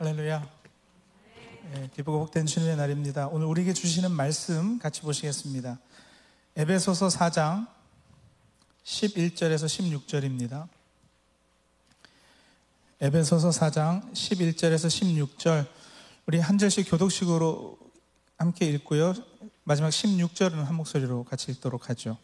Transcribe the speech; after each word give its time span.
할렐루야. 0.00 0.48
예, 1.74 1.90
기쁘고 1.92 2.20
복된 2.20 2.46
주님의 2.46 2.76
날입니다. 2.76 3.26
오늘 3.26 3.46
우리에게 3.48 3.72
주시는 3.72 4.12
말씀 4.12 4.78
같이 4.78 5.00
보시겠습니다. 5.00 5.80
에베소서 6.54 7.08
4장 7.08 7.66
11절에서 8.84 9.66
16절입니다. 9.66 10.68
에베소서 13.00 13.50
4장 13.50 14.12
11절에서 14.12 14.86
16절 15.36 15.66
우리 16.26 16.38
한 16.38 16.58
절씩 16.58 16.88
교독식으로 16.88 17.76
함께 18.36 18.66
읽고요. 18.66 19.14
마지막 19.64 19.88
16절은 19.88 20.62
한 20.62 20.76
목소리로 20.76 21.24
같이 21.24 21.50
읽도록 21.50 21.90
하죠. 21.90 22.16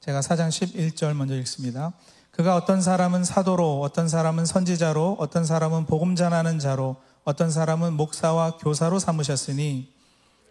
제가 0.00 0.22
4장 0.22 0.48
11절 0.48 1.14
먼저 1.14 1.36
읽습니다. 1.36 1.92
그가 2.36 2.54
어떤 2.54 2.82
사람은 2.82 3.24
사도로, 3.24 3.80
어떤 3.80 4.08
사람은 4.08 4.44
선지자로, 4.44 5.16
어떤 5.18 5.46
사람은 5.46 5.86
복음 5.86 6.14
전하는 6.16 6.58
자로, 6.58 6.96
어떤 7.24 7.50
사람은 7.50 7.94
목사와 7.94 8.58
교사로 8.58 8.98
삼으셨으니 8.98 9.90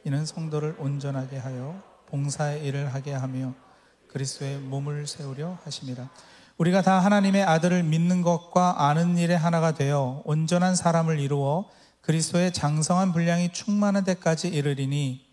이는 0.04 0.26
성도를 0.26 0.78
온전하게 0.80 1.38
하여 1.38 1.80
봉사의 2.08 2.66
일을 2.66 2.92
하게 2.92 3.14
하며 3.14 3.54
그리스도의 4.08 4.58
몸을 4.58 5.06
세우려 5.06 5.60
하심이라. 5.64 6.10
우리가 6.58 6.82
다 6.82 6.98
하나님의 6.98 7.44
아들을 7.44 7.84
믿는 7.84 8.24
것과 8.24 8.88
아는 8.88 9.20
일에 9.20 9.36
하나가 9.36 9.76
되어 9.76 10.24
온전한 10.26 10.76
사람을 10.76 11.20
이루어 11.20 11.66
그리스도의 12.02 12.52
장성한 12.52 13.12
분량이 13.12 13.54
충만한 13.54 14.04
데까지 14.06 14.48
이르리니 14.48 15.24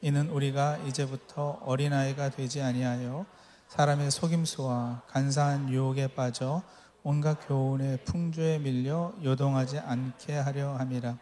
이는 0.00 0.30
우리가 0.30 0.78
이제부터 0.78 1.60
어린아이가 1.64 2.30
되지 2.30 2.60
아니하여 2.60 3.24
사람의 3.72 4.10
속임수와 4.10 5.00
간사한 5.06 5.70
유혹에 5.70 6.06
빠져 6.06 6.60
온갖 7.02 7.38
교훈의 7.48 8.04
풍조에 8.04 8.58
밀려 8.58 9.14
요동하지 9.24 9.78
않게 9.78 10.36
하려 10.36 10.74
함이라. 10.74 11.16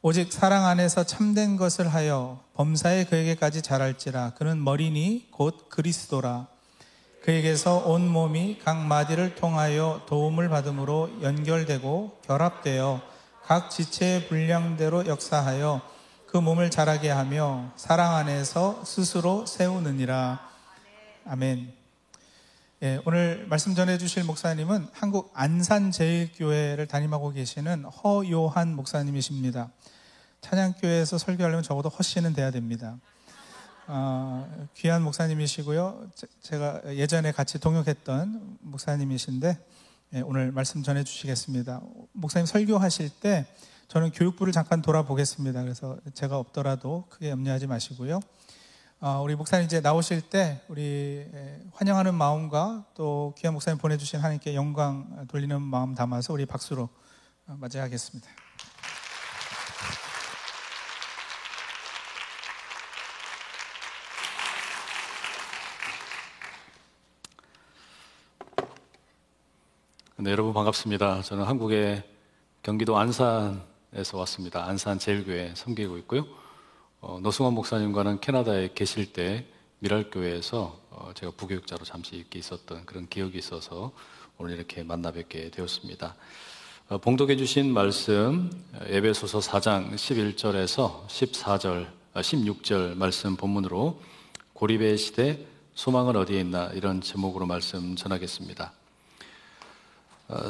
오직 0.00 0.32
사랑 0.32 0.64
안에서 0.64 1.02
참된 1.02 1.56
것을 1.56 1.92
하여 1.92 2.38
범사에 2.54 3.06
그에게까지 3.06 3.62
자랄지라. 3.62 4.34
그는 4.34 4.62
머리니 4.62 5.26
곧 5.32 5.68
그리스도라. 5.70 6.46
그에게서 7.20 7.78
온 7.78 8.06
몸이 8.06 8.60
각 8.62 8.78
마디를 8.86 9.34
통하여 9.34 10.02
도움을 10.06 10.48
받음으로 10.50 11.20
연결되고 11.20 12.20
결합되어 12.24 13.00
각 13.44 13.70
지체의 13.70 14.28
분량대로 14.28 15.08
역사하여 15.08 15.80
그 16.28 16.36
몸을 16.36 16.70
자라게 16.70 17.10
하며 17.10 17.72
사랑 17.74 18.14
안에서 18.14 18.84
스스로 18.84 19.46
세우느니라. 19.46 20.51
아멘. 21.24 21.72
예, 22.82 23.00
오늘 23.06 23.46
말씀 23.48 23.76
전해 23.76 23.96
주실 23.96 24.24
목사님은 24.24 24.88
한국 24.92 25.30
안산제일교회를 25.34 26.88
담임하고 26.88 27.30
계시는 27.30 27.84
허요한 27.84 28.74
목사님이십니다. 28.74 29.70
찬양교회에서 30.40 31.18
설교하려면 31.18 31.62
적어도 31.62 31.88
허씨는 31.90 32.32
돼야 32.32 32.50
됩니다. 32.50 32.98
어, 33.86 34.68
귀한 34.74 35.02
목사님이시고요. 35.02 36.10
제 36.42 36.58
가 36.58 36.80
예전에 36.86 37.30
같이 37.30 37.60
동역했던 37.60 38.58
목사님이신데 38.62 39.58
예, 40.14 40.20
오늘 40.22 40.50
말씀 40.50 40.82
전해 40.82 41.04
주시겠습니다. 41.04 41.80
목사님 42.12 42.46
설교하실 42.46 43.10
때 43.20 43.46
저는 43.86 44.10
교육부를 44.10 44.52
잠깐 44.52 44.82
돌아보겠습니다. 44.82 45.62
그래서 45.62 45.98
제가 46.14 46.36
없더라도 46.36 47.04
크게 47.10 47.30
염려하지 47.30 47.68
마시고요. 47.68 48.20
어, 49.04 49.20
우리 49.20 49.34
목사님 49.34 49.64
이제 49.66 49.80
나오실 49.80 50.30
때 50.30 50.60
우리 50.68 51.26
환영하는 51.72 52.14
마음과 52.14 52.84
또 52.94 53.34
귀한 53.36 53.52
목사님 53.52 53.76
보내주신 53.78 54.20
하나님께 54.20 54.54
영광 54.54 55.26
돌리는 55.26 55.60
마음 55.60 55.96
담아서 55.96 56.32
우리 56.32 56.46
박수로 56.46 56.88
어, 57.48 57.56
맞이하겠습니다. 57.58 58.30
네, 70.18 70.30
여러분 70.30 70.54
반갑습니다. 70.54 71.22
저는 71.22 71.42
한국의 71.42 72.04
경기도 72.62 72.96
안산에서 72.96 74.16
왔습니다. 74.18 74.64
안산 74.64 75.00
제일교회 75.00 75.54
섬기고 75.56 75.98
있고요. 75.98 76.41
어, 77.04 77.18
노승환 77.20 77.52
목사님과는 77.54 78.20
캐나다에 78.20 78.70
계실 78.76 79.12
때 79.12 79.44
미랄교회에서 79.80 80.78
어, 80.90 81.10
제가 81.16 81.32
부교육자로 81.36 81.84
잠시 81.84 82.14
있게 82.14 82.38
있었던 82.38 82.86
그런 82.86 83.08
기억이 83.08 83.36
있어서 83.38 83.90
오늘 84.38 84.54
이렇게 84.54 84.84
만나 84.84 85.10
뵙게 85.10 85.50
되었습니다. 85.50 86.14
어, 86.90 86.98
봉독해 86.98 87.36
주신 87.36 87.72
말씀 87.72 88.52
에베소서 88.86 89.40
4장 89.40 89.94
11절에서 89.94 91.08
14절, 91.08 91.88
16절 92.14 92.96
말씀 92.96 93.34
본문으로 93.34 94.00
고립의 94.52 94.96
시대 94.96 95.44
소망은 95.74 96.14
어디에 96.14 96.38
있나 96.38 96.66
이런 96.68 97.00
제목으로 97.00 97.46
말씀 97.46 97.96
전하겠습니다. 97.96 98.72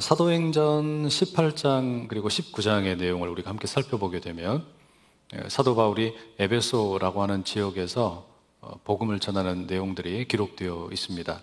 사도행전 0.00 1.08
18장 1.08 2.08
그리고 2.08 2.28
19장의 2.28 2.98
내용을 2.98 3.30
우리가 3.30 3.48
함께 3.48 3.66
살펴보게 3.66 4.20
되면 4.20 4.66
예, 4.66 4.81
사도 5.48 5.74
바울이 5.74 6.14
에베소라고 6.38 7.22
하는 7.22 7.42
지역에서 7.42 8.26
어, 8.60 8.78
복음을 8.84 9.18
전하는 9.18 9.66
내용들이 9.66 10.28
기록되어 10.28 10.90
있습니다. 10.92 11.40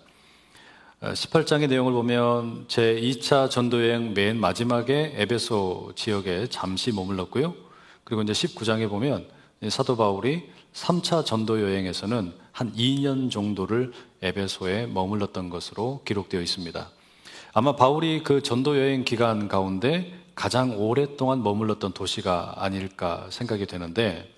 18장의 1.02 1.64
어, 1.64 1.68
내용을 1.68 1.94
보면 1.94 2.66
제 2.68 2.96
2차 3.02 3.50
전도여행 3.50 4.14
맨 4.14 4.40
마지막에 4.40 5.14
에베소 5.16 5.94
지역에 5.96 6.48
잠시 6.50 6.92
머물렀고요. 6.92 7.56
그리고 8.04 8.22
이제 8.22 8.32
19장에 8.32 8.88
보면 8.90 9.28
사도 9.70 9.98
바울이 9.98 10.50
3차 10.74 11.26
전도여행에서는 11.26 12.34
한 12.52 12.74
2년 12.74 13.32
정도를 13.32 13.92
에베소에 14.22 14.86
머물렀던 14.86 15.50
것으로 15.50 16.02
기록되어 16.06 16.42
있습니다. 16.42 16.90
아마 17.54 17.76
바울이 17.76 18.22
그 18.24 18.44
전도여행 18.44 19.04
기간 19.04 19.48
가운데 19.48 20.19
가장 20.40 20.80
오랫동안 20.80 21.44
머물렀던 21.44 21.92
도시가 21.92 22.54
아닐까 22.56 23.28
생각이 23.30 23.66
되는데 23.66 24.34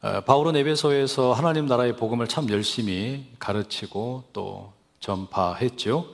어, 0.00 0.22
바울은 0.22 0.56
에베소에서 0.56 1.34
하나님 1.34 1.66
나라의 1.66 1.96
복음을 1.96 2.26
참 2.28 2.48
열심히 2.48 3.26
가르치고 3.38 4.24
또 4.32 4.72
전파했죠. 5.00 6.06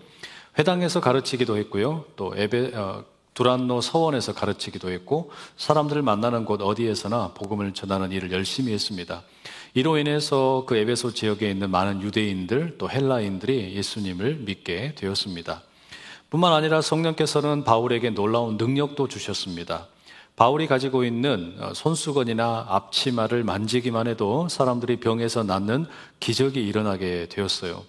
회당에서 0.59 1.01
가르치기도 1.01 1.57
했고요. 1.59 2.07
또 2.17 2.35
에베 2.37 2.75
어, 2.75 3.05
두란노 3.35 3.83
서원에서 3.83 4.35
가르치기도 4.35 4.91
했고 4.91 5.31
사람들을 5.59 6.03
만나는 6.03 6.45
곳 6.45 6.61
어디에서나 6.61 7.35
복음을 7.35 7.73
전하는 7.73 8.11
일을 8.11 8.33
열심히 8.33 8.73
했습니다. 8.73 9.23
이로 9.75 9.97
인해서 9.97 10.65
그 10.67 10.77
에베소 10.77 11.13
지역에 11.13 11.49
있는 11.49 11.71
많은 11.71 12.03
유대인들 12.03 12.79
또 12.79 12.91
헬라인들이 12.91 13.77
예수님을 13.77 14.39
믿게 14.39 14.97
되었습니다. 14.97 15.63
뿐만 16.35 16.53
아니라 16.53 16.81
성령께서는 16.81 17.63
바울에게 17.63 18.11
놀라운 18.11 18.57
능력도 18.57 19.07
주셨습니다. 19.07 19.87
바울이 20.35 20.67
가지고 20.67 21.05
있는 21.05 21.55
어, 21.61 21.73
손수건이나 21.75 22.67
앞치마를 22.71 23.45
만지기만 23.45 24.09
해도 24.09 24.49
사람들이 24.49 24.99
병에서 24.99 25.45
낫는 25.45 25.87
기적이 26.19 26.67
일어나게 26.67 27.29
되었어요. 27.29 27.85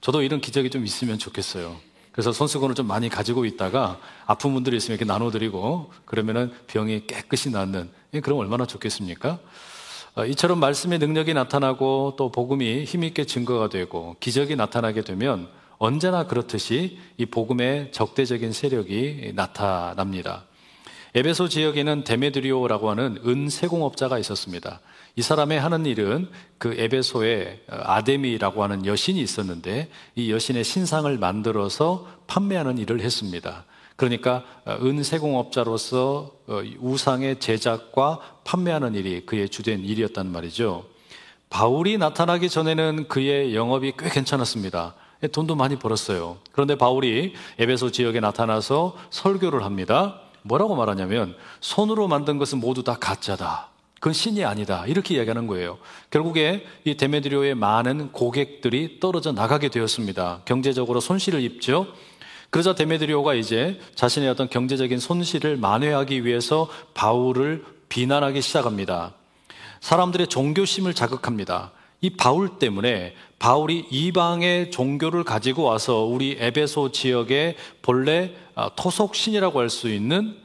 저도 0.00 0.22
이런 0.22 0.40
기적이 0.40 0.70
좀 0.70 0.86
있으면 0.86 1.18
좋겠어요. 1.18 1.76
그래서 2.10 2.32
손수건을 2.32 2.74
좀 2.74 2.86
많이 2.86 3.10
가지고 3.10 3.44
있다가 3.44 4.00
아픈 4.24 4.54
분들이 4.54 4.78
있으면 4.78 4.96
이렇게 4.96 5.04
나눠드리고 5.04 5.92
그러면은 6.06 6.54
병이 6.68 7.06
깨끗이 7.06 7.50
낫는 7.50 7.90
예, 8.14 8.20
그럼 8.20 8.38
얼마나 8.38 8.64
좋겠습니까? 8.64 9.38
어, 10.14 10.24
이처럼 10.24 10.58
말씀의 10.58 11.00
능력이 11.00 11.34
나타나고 11.34 12.14
또 12.16 12.32
복음이 12.32 12.84
힘있게 12.84 13.26
증거가 13.26 13.68
되고 13.68 14.16
기적이 14.20 14.56
나타나게 14.56 15.02
되면 15.02 15.50
언제나 15.80 16.26
그렇듯이 16.26 16.98
이 17.16 17.24
복음의 17.24 17.90
적대적인 17.92 18.52
세력이 18.52 19.32
나타납니다. 19.34 20.44
에베소 21.14 21.48
지역에는 21.48 22.04
데메드리오라고 22.04 22.90
하는 22.90 23.18
은세공업자가 23.26 24.18
있었습니다. 24.18 24.80
이 25.16 25.22
사람의 25.22 25.58
하는 25.58 25.86
일은 25.86 26.28
그 26.58 26.74
에베소에 26.78 27.62
아데미라고 27.66 28.62
하는 28.62 28.84
여신이 28.84 29.22
있었는데 29.22 29.88
이 30.16 30.30
여신의 30.30 30.64
신상을 30.64 31.16
만들어서 31.16 32.06
판매하는 32.26 32.76
일을 32.76 33.00
했습니다. 33.00 33.64
그러니까 33.96 34.44
은세공업자로서 34.82 36.30
우상의 36.78 37.40
제작과 37.40 38.20
판매하는 38.44 38.94
일이 38.94 39.24
그의 39.24 39.48
주된 39.48 39.80
일이었단 39.80 40.30
말이죠. 40.30 40.84
바울이 41.48 41.96
나타나기 41.96 42.50
전에는 42.50 43.08
그의 43.08 43.54
영업이 43.54 43.94
꽤 43.98 44.10
괜찮았습니다. 44.10 44.94
돈도 45.28 45.54
많이 45.54 45.76
벌었어요. 45.76 46.38
그런데 46.52 46.76
바울이 46.76 47.34
에베소 47.58 47.90
지역에 47.90 48.20
나타나서 48.20 48.96
설교를 49.10 49.64
합니다. 49.64 50.20
뭐라고 50.42 50.74
말하냐면 50.74 51.36
손으로 51.60 52.08
만든 52.08 52.38
것은 52.38 52.58
모두 52.58 52.82
다 52.82 52.96
가짜다. 52.98 53.68
그건 53.94 54.14
신이 54.14 54.44
아니다. 54.44 54.86
이렇게 54.86 55.16
이야기하는 55.16 55.46
거예요. 55.46 55.76
결국에 56.10 56.64
이 56.84 56.96
데메드리오의 56.96 57.54
많은 57.54 58.12
고객들이 58.12 58.98
떨어져 58.98 59.32
나가게 59.32 59.68
되었습니다. 59.68 60.40
경제적으로 60.46 61.00
손실을 61.00 61.42
입죠. 61.42 61.86
그러자 62.48 62.74
데메드리오가 62.74 63.34
이제 63.34 63.78
자신의 63.94 64.30
어떤 64.30 64.48
경제적인 64.48 64.98
손실을 64.98 65.58
만회하기 65.58 66.24
위해서 66.24 66.68
바울을 66.94 67.64
비난하기 67.90 68.40
시작합니다. 68.40 69.12
사람들의 69.80 70.28
종교심을 70.28 70.94
자극합니다. 70.94 71.72
이 72.00 72.10
바울 72.10 72.58
때문에 72.58 73.14
바울이 73.40 73.86
이방의 73.90 74.70
종교를 74.70 75.24
가지고 75.24 75.62
와서 75.62 76.04
우리 76.04 76.36
에베소 76.38 76.92
지역의 76.92 77.56
본래 77.80 78.34
아, 78.54 78.70
토속신이라고 78.76 79.58
할 79.58 79.70
수 79.70 79.88
있는 79.88 80.36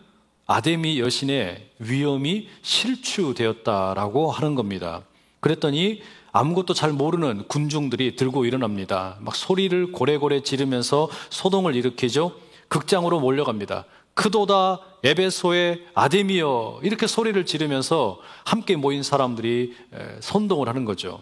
아데미 0.48 1.00
여신의 1.00 1.72
위험이 1.80 2.48
실추되었다라고 2.62 4.32
하는 4.32 4.56
겁니다. 4.56 5.02
그랬더니 5.42 6.02
아무것도 6.32 6.74
잘 6.74 6.94
모르는 6.94 7.48
군중들이 7.50 8.16
들고 8.16 8.46
일어납니다. 8.46 9.18
막 9.20 9.36
소리를 9.36 9.92
고래고래 9.92 10.44
지르면서 10.44 11.10
소동을 11.30 11.76
일으키죠. 11.76 12.32
극장으로 12.70 13.20
몰려갑니다. 13.20 13.86
크도다 14.14 14.80
에베소의 15.04 15.88
아데미어 15.96 16.80
이렇게 16.84 17.08
소리를 17.08 17.46
지르면서 17.46 18.20
함께 18.46 18.78
모인 18.78 19.04
사람들이 19.04 19.74
선동을 20.22 20.70
하는 20.70 20.86
거죠. 20.86 21.20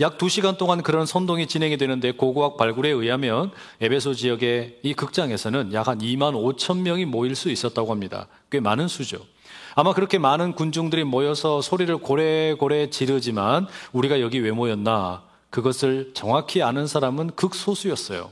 약 0.00 0.16
2시간 0.16 0.56
동안 0.58 0.82
그런 0.82 1.06
선동이 1.06 1.48
진행이 1.48 1.76
되는데 1.76 2.12
고고학 2.12 2.56
발굴에 2.56 2.88
의하면 2.88 3.50
에베소 3.80 4.14
지역의 4.14 4.78
이 4.84 4.94
극장에서는 4.94 5.72
약 5.72 5.88
한 5.88 5.98
2만 5.98 6.34
5천 6.34 6.82
명이 6.82 7.04
모일 7.06 7.34
수 7.34 7.50
있었다고 7.50 7.90
합니다. 7.90 8.28
꽤 8.50 8.60
많은 8.60 8.86
수죠. 8.86 9.18
아마 9.74 9.94
그렇게 9.94 10.18
많은 10.18 10.52
군중들이 10.52 11.02
모여서 11.02 11.60
소리를 11.62 11.96
고래고래 11.98 12.90
지르지만 12.90 13.66
우리가 13.92 14.20
여기 14.20 14.38
왜 14.38 14.52
모였나 14.52 15.22
그것을 15.50 16.12
정확히 16.14 16.62
아는 16.62 16.86
사람은 16.86 17.30
극소수였어요. 17.30 18.30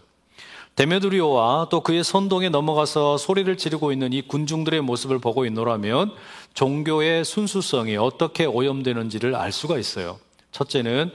데메드리오와 0.77 1.69
또 1.71 1.81
그의 1.81 2.05
선동에 2.05 2.51
넘어가서 2.51 3.17
소리를 3.17 3.57
지르고 3.57 3.91
있는 3.91 4.13
이 4.13 4.23
군중들의 4.23 4.83
모습을 4.83 5.19
보고 5.19 5.47
있노라면 5.47 6.13
종교의 6.55 7.25
순수성이 7.25 7.97
어떻게 7.97 8.45
오염되는지를 8.45 9.35
알 9.35 9.51
수가 9.51 9.79
있어요. 9.79 10.19
첫째는 10.57 11.11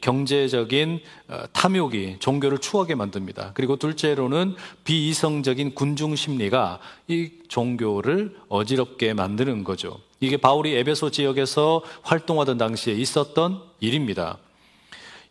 경제적인 0.00 1.00
어, 1.28 1.44
탐욕이 1.52 2.16
종교를 2.18 2.58
추하게 2.58 2.94
만듭니다. 2.94 3.50
그리고 3.54 3.76
둘째로는 3.76 4.54
비이성적인 4.84 5.74
군중 5.74 6.16
심리가 6.16 6.78
이 7.08 7.30
종교를 7.48 8.36
어지럽게 8.48 9.12
만드는 9.12 9.64
거죠. 9.64 10.00
이게 10.20 10.36
바울이 10.38 10.74
에베소 10.76 11.10
지역에서 11.10 11.82
활동하던 12.02 12.56
당시에 12.56 12.94
있었던 12.94 13.60
일입니다. 13.80 14.38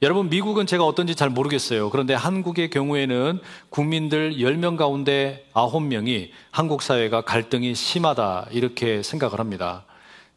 여러분, 0.02 0.30
미국은 0.30 0.68
제가 0.68 0.86
어떤지 0.86 1.16
잘 1.16 1.30
모르겠어요. 1.30 1.90
그런데 1.90 2.14
한국의 2.14 2.70
경우에는 2.70 3.40
국민들 3.70 4.36
10명 4.36 4.76
가운데 4.78 5.48
9명이 5.54 6.30
한국 6.52 6.84
사회가 6.84 7.22
갈등이 7.22 7.74
심하다, 7.74 8.50
이렇게 8.52 9.02
생각을 9.02 9.40
합니다. 9.40 9.86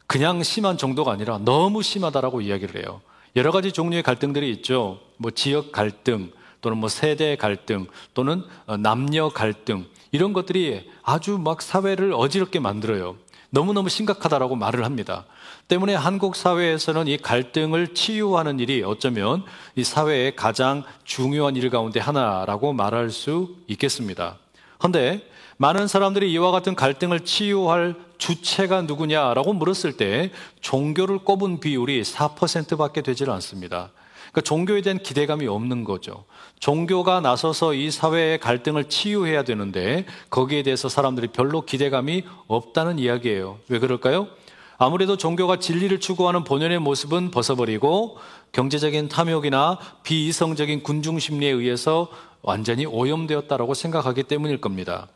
그냥 0.07 0.43
심한 0.43 0.79
정도가 0.79 1.13
아니라 1.13 1.39
너무 1.39 1.83
심하다라고 1.83 2.41
이야기를 2.41 2.83
해요. 2.83 3.03
여러 3.39 3.53
가지 3.53 3.71
종류의 3.71 4.03
갈등들이 4.03 4.51
있죠. 4.51 4.99
뭐 5.17 5.31
지역 5.31 5.71
갈등 5.71 6.33
또는 6.61 6.79
뭐 6.79 6.89
세대 6.89 7.37
갈등 7.37 7.87
또는 8.13 8.43
어, 8.67 8.77
남녀 8.77 9.29
갈등 9.29 9.87
이런 10.11 10.33
것들이 10.33 10.91
아주 11.05 11.39
막 11.39 11.63
사회를 11.63 12.13
어지럽게 12.13 12.59
만들어요. 12.59 13.15
너무너무 13.51 13.91
심각하다라고 13.91 14.57
말을 14.57 14.85
합니다. 14.85 15.25
때문에 15.69 15.95
한국 15.95 16.35
사회에서는 16.35 17.07
이 17.07 17.17
갈등을 17.17 17.95
치유하는 17.95 18.59
일이 18.59 18.83
어쩌면 18.83 19.45
이 19.77 19.85
사회의 19.85 20.35
가장 20.35 20.83
중요한 21.05 21.55
일 21.55 21.71
가운데 21.71 22.01
하나라고 22.01 22.73
말할 22.73 23.11
수 23.11 23.55
있겠습니다. 23.69 24.37
그런데 24.79 25.25
많은 25.61 25.89
사람들이 25.89 26.31
이와 26.33 26.53
같은 26.53 26.77
갈등을 26.77 27.21
치유할 27.25 27.97
주체가 28.17 28.83
누구냐라고 28.83 29.53
물었을 29.53 29.97
때 29.97 30.31
종교를 30.61 31.19
꼽은 31.19 31.59
비율이 31.59 32.03
4%밖에 32.03 33.03
되질 33.03 33.29
않습니다. 33.31 33.91
그러니까 34.31 34.41
종교에 34.43 34.83
대한 34.83 34.99
기대감이 34.99 35.49
없는 35.49 35.83
거죠. 35.83 36.25
종교가 36.61 37.21
나서서 37.21 37.75
이 37.75 37.91
사회의 37.91 38.39
갈등을 38.39 38.89
치유해야 38.89 39.43
되는데 39.43 40.07
거기에 40.31 40.63
대해서 40.63 40.89
사람들이 40.89 41.29
별로 41.29 41.63
기대감이 41.63 42.23
없다는 42.47 43.01
이야기예요. 43.01 43.59
왜 43.69 43.81
그럴까요? 43.81 44.29
아무래도 44.77 45.17
종교가 45.17 45.59
진리를 45.59 45.99
추구하는 45.99 46.45
본연의 46.45 46.79
모습은 46.79 47.33
벗어버리고 47.33 48.17
경제적인 48.53 49.09
탐욕이나 49.09 49.81
비이성적인 50.05 50.85
군중 50.85 51.19
심리에 51.19 51.51
의해서 51.51 52.09
완전히 52.43 52.87
오염되었다라고 52.87 53.75
생각하기 53.75 54.23
때문일 54.23 54.61
겁니다. 54.61 55.09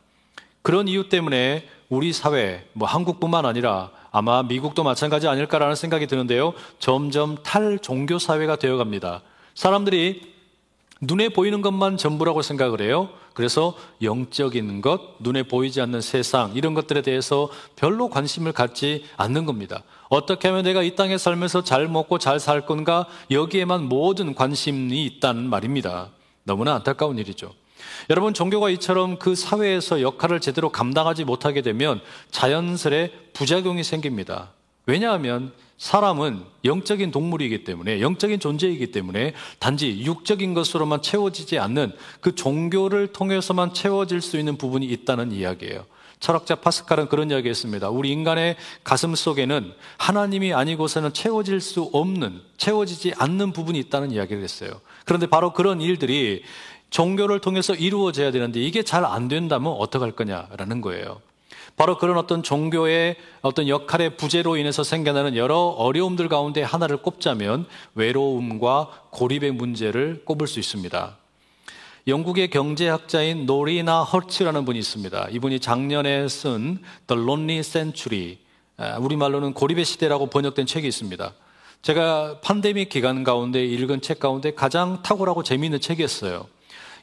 그런 0.62 0.88
이유 0.88 1.08
때문에 1.08 1.68
우리 1.88 2.12
사회, 2.12 2.66
뭐 2.72 2.88
한국뿐만 2.88 3.44
아니라 3.44 3.90
아마 4.10 4.42
미국도 4.42 4.84
마찬가지 4.84 5.28
아닐까라는 5.28 5.74
생각이 5.74 6.06
드는데요. 6.06 6.54
점점 6.78 7.36
탈종교 7.42 8.18
사회가 8.18 8.56
되어 8.56 8.76
갑니다. 8.76 9.22
사람들이 9.54 10.32
눈에 11.00 11.30
보이는 11.30 11.62
것만 11.62 11.96
전부라고 11.96 12.42
생각을 12.42 12.80
해요. 12.80 13.08
그래서 13.34 13.74
영적인 14.02 14.82
것, 14.82 15.00
눈에 15.18 15.42
보이지 15.42 15.80
않는 15.80 16.00
세상, 16.00 16.52
이런 16.54 16.74
것들에 16.74 17.02
대해서 17.02 17.50
별로 17.76 18.08
관심을 18.08 18.52
갖지 18.52 19.04
않는 19.16 19.44
겁니다. 19.46 19.82
어떻게 20.08 20.48
하면 20.48 20.64
내가 20.64 20.82
이 20.82 20.94
땅에 20.94 21.18
살면서 21.18 21.64
잘 21.64 21.88
먹고 21.88 22.18
잘 22.18 22.38
살 22.38 22.66
건가? 22.66 23.06
여기에만 23.30 23.88
모든 23.88 24.34
관심이 24.34 25.04
있다는 25.06 25.48
말입니다. 25.48 26.10
너무나 26.44 26.74
안타까운 26.74 27.18
일이죠. 27.18 27.52
여러분, 28.10 28.34
종교가 28.34 28.70
이처럼 28.70 29.18
그 29.18 29.34
사회에서 29.34 30.02
역할을 30.02 30.40
제대로 30.40 30.70
감당하지 30.70 31.24
못하게 31.24 31.62
되면 31.62 32.00
자연스레 32.30 33.12
부작용이 33.32 33.84
생깁니다. 33.84 34.52
왜냐하면 34.86 35.52
사람은 35.78 36.44
영적인 36.64 37.10
동물이기 37.10 37.64
때문에, 37.64 38.00
영적인 38.00 38.38
존재이기 38.40 38.92
때문에 38.92 39.34
단지 39.58 40.00
육적인 40.04 40.54
것으로만 40.54 41.02
채워지지 41.02 41.58
않는 41.58 41.92
그 42.20 42.34
종교를 42.34 43.08
통해서만 43.08 43.74
채워질 43.74 44.20
수 44.20 44.38
있는 44.38 44.56
부분이 44.56 44.86
있다는 44.86 45.32
이야기예요. 45.32 45.84
철학자 46.20 46.54
파스칼은 46.54 47.08
그런 47.08 47.32
이야기 47.32 47.48
했습니다. 47.48 47.90
우리 47.90 48.12
인간의 48.12 48.54
가슴 48.84 49.12
속에는 49.16 49.72
하나님이 49.96 50.54
아니고서는 50.54 51.12
채워질 51.12 51.60
수 51.60 51.90
없는, 51.92 52.40
채워지지 52.58 53.14
않는 53.18 53.52
부분이 53.52 53.76
있다는 53.80 54.12
이야기를 54.12 54.40
했어요. 54.40 54.80
그런데 55.04 55.26
바로 55.26 55.52
그런 55.52 55.80
일들이 55.80 56.44
종교를 56.92 57.40
통해서 57.40 57.74
이루어져야 57.74 58.30
되는데 58.30 58.60
이게 58.60 58.82
잘 58.84 59.02
안 59.04 59.26
된다면 59.26 59.72
어떡할 59.72 60.12
거냐라는 60.12 60.80
거예요. 60.80 61.20
바로 61.76 61.98
그런 61.98 62.18
어떤 62.18 62.42
종교의 62.42 63.16
어떤 63.40 63.66
역할의 63.66 64.16
부재로 64.16 64.56
인해서 64.56 64.84
생겨나는 64.84 65.36
여러 65.36 65.56
어려움들 65.56 66.28
가운데 66.28 66.62
하나를 66.62 66.98
꼽자면 66.98 67.66
외로움과 67.94 68.90
고립의 69.10 69.52
문제를 69.52 70.22
꼽을 70.24 70.46
수 70.46 70.60
있습니다. 70.60 71.16
영국의 72.06 72.50
경제학자인 72.50 73.46
노리나 73.46 74.02
헐츠라는 74.02 74.64
분이 74.64 74.78
있습니다. 74.78 75.28
이분이 75.30 75.60
작년에 75.60 76.28
쓴 76.28 76.78
The 77.06 77.20
Lonely 77.20 77.62
Century, 77.62 78.36
아, 78.76 78.98
우리말로는 78.98 79.54
고립의 79.54 79.84
시대라고 79.84 80.26
번역된 80.26 80.66
책이 80.66 80.86
있습니다. 80.86 81.32
제가 81.80 82.40
팬데믹 82.42 82.88
기간 82.88 83.24
가운데 83.24 83.64
읽은 83.64 84.02
책 84.02 84.20
가운데 84.20 84.54
가장 84.54 85.02
탁월하고 85.02 85.42
재미있는 85.42 85.80
책이었어요. 85.80 86.46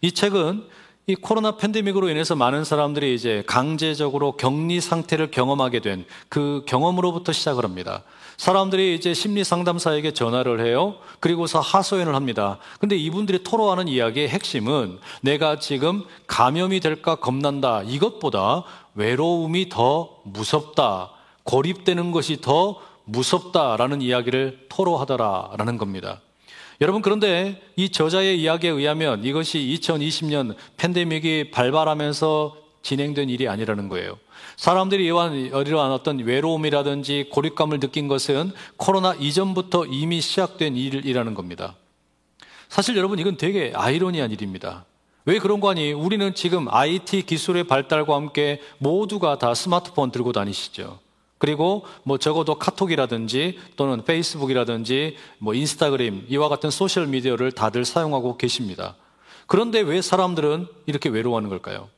이 0.02 0.12
책은 0.12 0.68
이 1.08 1.16
코로나 1.16 1.58
팬데믹으로 1.58 2.08
인해서 2.10 2.36
많은 2.36 2.64
사람들이 2.64 3.16
이제 3.16 3.44
강제적으로 3.48 4.34
격리 4.34 4.80
상태를 4.80 5.32
경험하게 5.32 5.80
된 5.80 6.06
그 6.30 6.64
경험으로부터 6.68 7.32
시작을 7.32 7.64
합니다. 7.64 8.04
사람들이 8.38 8.96
이제 8.96 9.14
심리 9.16 9.44
상담사에게 9.44 10.14
전화를 10.14 10.64
해요. 10.64 10.96
그리고서 11.20 11.60
하소연을 11.60 12.14
합니다. 12.14 12.60
근데 12.80 12.96
이분들이 12.96 13.44
토로하는 13.44 13.88
이야기의 13.88 14.30
핵심은 14.30 15.00
내가 15.22 15.58
지금 15.60 16.04
감염이 16.28 16.80
될까 16.80 17.16
겁난다. 17.16 17.82
이것보다 17.82 18.64
외로움이 18.94 19.70
더 19.70 20.18
무섭다. 20.24 21.10
고립되는 21.44 22.12
것이 22.12 22.40
더 22.42 22.80
무섭다라는 23.06 24.04
이야기를 24.04 24.68
토로하더라라는 24.70 25.78
겁니다. 25.80 26.22
여러분 26.82 27.02
그런데 27.02 27.62
이 27.76 27.90
저자의 27.90 28.42
이야기에 28.42 28.70
의하면 28.70 29.26
이것이 29.26 29.60
2020년 29.60 30.56
팬데믹이 30.78 31.52
발발하면서 31.52 32.56
진행된 32.82 33.30
일이 33.30 33.50
아니라는 33.50 33.90
거예요. 33.90 34.18
사람들이 34.56 35.04
이러한 35.04 35.92
어떤 35.92 36.20
외로움이라든지 36.20 37.28
고립감을 37.32 37.82
느낀 37.82 38.08
것은 38.08 38.54
코로나 38.78 39.14
이전부터 39.14 39.88
이미 39.88 40.22
시작된 40.22 40.78
일이라는 40.78 41.34
겁니다. 41.34 41.76
사실 42.70 42.96
여러분 42.96 43.20
이건 43.20 43.36
되게 43.36 43.74
아이러니한 43.76 44.32
일입니다. 44.32 44.86
왜 45.26 45.40
그런고 45.40 45.70
하니 45.72 45.92
우리는 45.92 46.34
지금 46.34 46.68
IT 46.70 47.24
기술의 47.24 47.66
발달과 47.66 48.16
함께 48.16 48.62
모두가 48.78 49.38
다 49.38 49.54
스마트폰 49.54 50.12
들고 50.12 50.32
다니시죠. 50.32 51.00
그리고 51.40 51.86
뭐 52.04 52.20
적어도 52.20 52.60
카톡이라든지 52.60 53.58
또는 53.76 54.04
페이스북이라든지 54.04 55.16
뭐 55.40 55.56
인스타그램 55.56 56.26
이와 56.30 56.50
같은 56.50 56.70
소셜 56.70 57.08
미디어를 57.08 57.54
다들 57.54 57.86
사용하고 57.86 58.38
계십니다. 58.38 58.96
그런데 59.48 59.80
왜 59.80 60.02
사람들은 60.02 60.68
이렇게 60.86 61.10
외로워하는 61.10 61.50
걸까요? 61.50 61.90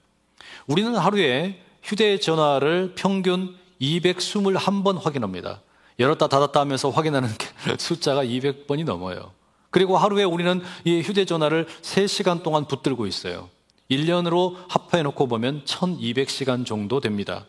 우리는 0.68 0.96
하루에 0.96 1.60
휴대전화를 1.84 2.94
평균 2.96 3.56
221번 3.82 5.04
확인합니다. 5.04 5.62
열었다 6.00 6.28
닫았다 6.28 6.60
하면서 6.60 6.90
확인하는 6.90 7.28
숫자가 7.78 8.24
200번이 8.24 8.86
넘어요. 8.86 9.32
그리고 9.72 9.98
하루에 9.98 10.24
우리는 10.24 10.62
이 10.84 11.02
휴대전화를 11.02 11.66
3시간 11.82 12.44
동안 12.44 12.66
붙들고 12.66 13.08
있어요. 13.08 13.50
1년으로 13.90 14.56
합해 14.70 15.02
놓고 15.04 15.28
보면 15.28 15.64
1200시간 15.66 16.66
정도 16.66 17.00
됩니다. 17.00 17.46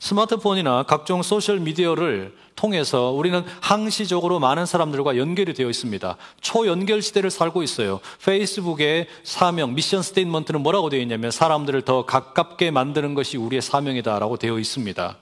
스마트폰이나 0.00 0.84
각종 0.84 1.22
소셜 1.22 1.60
미디어를 1.60 2.34
통해서 2.56 3.10
우리는 3.10 3.44
항시적으로 3.60 4.38
많은 4.38 4.66
사람들과 4.66 5.16
연결이 5.16 5.54
되어 5.54 5.68
있습니다. 5.68 6.16
초연결 6.40 7.02
시대를 7.02 7.30
살고 7.30 7.62
있어요. 7.62 8.00
페이스북의 8.24 9.08
사명, 9.22 9.74
mission 9.74 10.02
statement는 10.02 10.62
뭐라고 10.62 10.88
되어 10.88 11.00
있냐면 11.00 11.30
사람들을 11.30 11.82
더 11.82 12.06
가깝게 12.06 12.70
만드는 12.70 13.14
것이 13.14 13.36
우리의 13.36 13.62
사명이다라고 13.62 14.36
되어 14.36 14.58
있습니다. 14.58 15.18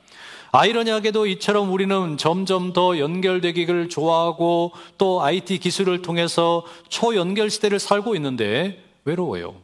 아이러니하게도 0.55 1.27
이처럼 1.29 1.73
우리는 1.73 2.19
점점 2.19 2.75
더 2.75 2.99
연결되기를 2.99 3.89
좋아하고 3.89 4.73
또 4.99 5.23
IT 5.23 5.59
기술을 5.59 6.03
통해서 6.03 6.63
초연결 6.91 7.49
시대를 7.49 7.79
살고 7.79 8.15
있는데 8.17 8.85
외로워요. 9.07 9.55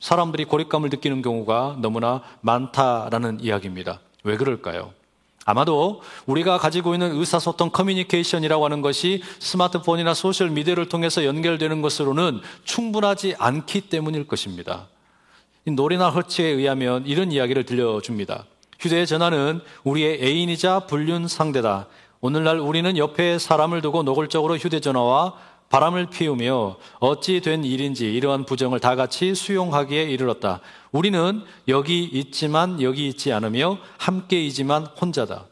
사람들이 0.00 0.46
고립감을 0.46 0.88
느끼는 0.90 1.22
경우가 1.22 1.76
너무나 1.80 2.22
많다라는 2.40 3.40
이야기입니다. 3.40 4.00
왜 4.24 4.36
그럴까요? 4.36 4.92
아마도 5.46 6.00
우리가 6.26 6.58
가지고 6.58 6.94
있는 6.94 7.12
의사소통 7.12 7.70
커뮤니케이션이라고 7.70 8.64
하는 8.64 8.82
것이 8.82 9.22
스마트폰이나 9.38 10.14
소셜 10.14 10.50
미디어를 10.50 10.88
통해서 10.88 11.24
연결되는 11.24 11.82
것으로는 11.82 12.40
충분하지 12.64 13.36
않기 13.38 13.82
때문일 13.82 14.26
것입니다. 14.26 14.88
노리나 15.66 16.10
허츠에 16.10 16.46
의하면 16.46 17.06
이런 17.06 17.32
이야기를 17.32 17.64
들려줍니다. 17.64 18.44
휴대전화는 18.78 19.60
우리의 19.84 20.22
애인이자 20.22 20.80
불륜 20.80 21.28
상대다. 21.28 21.86
오늘날 22.22 22.58
우리는 22.58 22.96
옆에 22.96 23.38
사람을 23.38 23.80
두고 23.80 24.02
노골적으로 24.02 24.56
휴대전화와 24.56 25.34
바람을 25.70 26.06
피우며 26.06 26.76
어찌 26.98 27.40
된 27.40 27.64
일인지 27.64 28.12
이러한 28.12 28.44
부정을 28.44 28.80
다 28.80 28.96
같이 28.96 29.34
수용하기에 29.34 30.02
이르렀다. 30.02 30.60
우리는 30.90 31.42
여기 31.68 32.02
있지만 32.02 32.82
여기 32.82 33.06
있지 33.06 33.32
않으며 33.32 33.78
함께이지만 33.96 34.86
혼자다. 35.00 35.46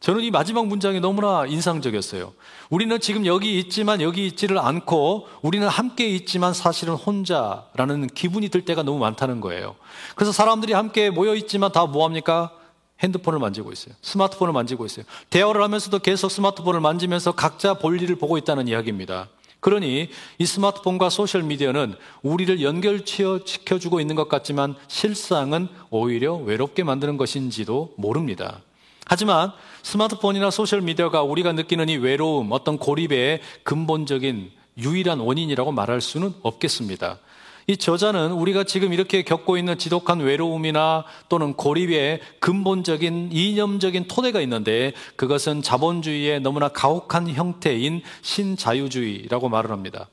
저는 0.00 0.24
이 0.24 0.30
마지막 0.30 0.66
문장이 0.66 1.00
너무나 1.00 1.46
인상적이었어요. 1.46 2.32
우리는 2.70 2.98
지금 2.98 3.26
여기 3.26 3.58
있지만 3.58 4.00
여기 4.00 4.26
있지를 4.26 4.58
않고 4.58 5.28
우리는 5.42 5.68
함께 5.68 6.08
있지만 6.08 6.54
사실은 6.54 6.94
혼자라는 6.94 8.08
기분이 8.08 8.48
들 8.48 8.64
때가 8.64 8.82
너무 8.82 8.98
많다는 8.98 9.40
거예요. 9.40 9.76
그래서 10.16 10.32
사람들이 10.32 10.72
함께 10.72 11.10
모여 11.10 11.34
있지만 11.36 11.70
다 11.70 11.84
뭐합니까? 11.84 12.52
핸드폰을 13.00 13.38
만지고 13.38 13.70
있어요. 13.70 13.94
스마트폰을 14.00 14.52
만지고 14.52 14.86
있어요. 14.86 15.04
대화를 15.28 15.62
하면서도 15.62 15.98
계속 15.98 16.30
스마트폰을 16.30 16.80
만지면서 16.80 17.32
각자 17.32 17.74
볼 17.74 18.00
일을 18.00 18.16
보고 18.16 18.38
있다는 18.38 18.68
이야기입니다. 18.68 19.28
그러니 19.62 20.08
이 20.38 20.44
스마트폰과 20.44 21.08
소셜미디어는 21.08 21.94
우리를 22.22 22.62
연결시켜주고 22.62 24.00
있는 24.00 24.16
것 24.16 24.28
같지만 24.28 24.74
실상은 24.88 25.68
오히려 25.88 26.34
외롭게 26.34 26.82
만드는 26.82 27.16
것인지도 27.16 27.94
모릅니다. 27.96 28.60
하지만 29.06 29.52
스마트폰이나 29.84 30.50
소셜미디어가 30.50 31.22
우리가 31.22 31.52
느끼는 31.52 31.88
이 31.88 31.96
외로움, 31.96 32.50
어떤 32.50 32.76
고립의 32.76 33.40
근본적인 33.62 34.50
유일한 34.78 35.20
원인이라고 35.20 35.70
말할 35.70 36.00
수는 36.00 36.34
없겠습니다. 36.42 37.20
이 37.66 37.76
저자는 37.76 38.32
우리가 38.32 38.64
지금 38.64 38.92
이렇게 38.92 39.22
겪고 39.22 39.56
있는 39.56 39.78
지독한 39.78 40.20
외로움이나 40.20 41.04
또는 41.28 41.54
고립의 41.54 42.20
근본적인 42.40 43.30
이념적인 43.32 44.08
토대가 44.08 44.40
있는데 44.40 44.92
그것은 45.16 45.62
자본주의의 45.62 46.40
너무나 46.40 46.68
가혹한 46.68 47.28
형태인 47.28 48.02
신자유주의라고 48.22 49.48
말을 49.48 49.70
합니다. 49.70 50.08